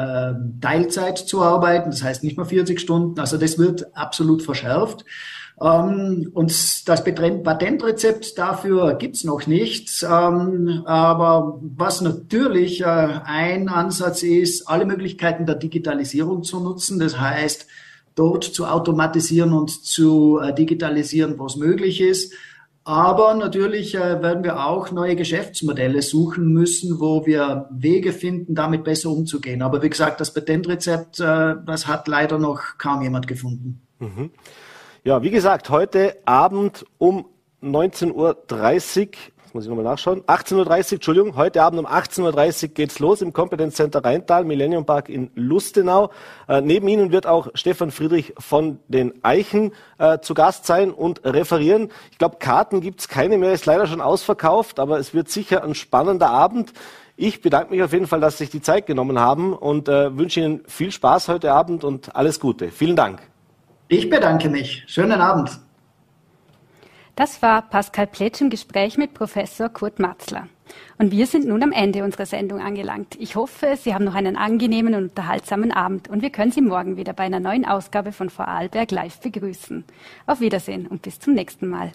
[0.62, 3.20] Teilzeit zu arbeiten, das heißt nicht mehr 40 Stunden.
[3.20, 5.06] Also das wird absolut verschärft.
[5.60, 10.04] Ähm, und das Patentrezept dafür gibt's noch nicht.
[10.04, 17.00] Ähm, aber was natürlich äh, ein Ansatz ist, alle Möglichkeiten der Digitalisierung zu nutzen.
[17.00, 17.68] Das heißt,
[18.16, 22.34] dort zu automatisieren und zu äh, digitalisieren, wo es möglich ist.
[22.88, 28.86] Aber natürlich äh, werden wir auch neue Geschäftsmodelle suchen müssen, wo wir Wege finden, damit
[28.86, 29.62] besser umzugehen.
[29.62, 33.82] Aber wie gesagt, das Patentrezept, äh, das hat leider noch kaum jemand gefunden.
[34.00, 34.32] Mhm.
[35.04, 37.26] Ja, wie gesagt, heute Abend um
[37.62, 38.38] 19.30 Uhr,
[39.58, 43.34] muss ich nochmal nachschauen, 18.30 Uhr, Entschuldigung, heute Abend um 18.30 Uhr geht's los im
[43.34, 46.12] Competence Center Rheintal, Millennium Park in Lustenau.
[46.48, 51.26] Äh, neben Ihnen wird auch Stefan Friedrich von den Eichen äh, zu Gast sein und
[51.26, 51.90] referieren.
[52.12, 55.74] Ich glaube, Karten gibt's keine mehr, ist leider schon ausverkauft, aber es wird sicher ein
[55.74, 56.72] spannender Abend.
[57.16, 60.16] Ich bedanke mich auf jeden Fall, dass Sie sich die Zeit genommen haben und äh,
[60.16, 62.70] wünsche Ihnen viel Spaß heute Abend und alles Gute.
[62.70, 63.22] Vielen Dank.
[63.88, 64.84] Ich bedanke mich.
[64.86, 65.60] Schönen Abend.
[67.18, 70.48] Das war Pascal Pletsch im Gespräch mit Professor Kurt Matzler.
[71.00, 73.16] Und wir sind nun am Ende unserer Sendung angelangt.
[73.20, 76.96] Ich hoffe, Sie haben noch einen angenehmen und unterhaltsamen Abend und wir können Sie morgen
[76.96, 79.84] wieder bei einer neuen Ausgabe von Vorarlberg Live begrüßen.
[80.28, 81.92] Auf Wiedersehen und bis zum nächsten Mal.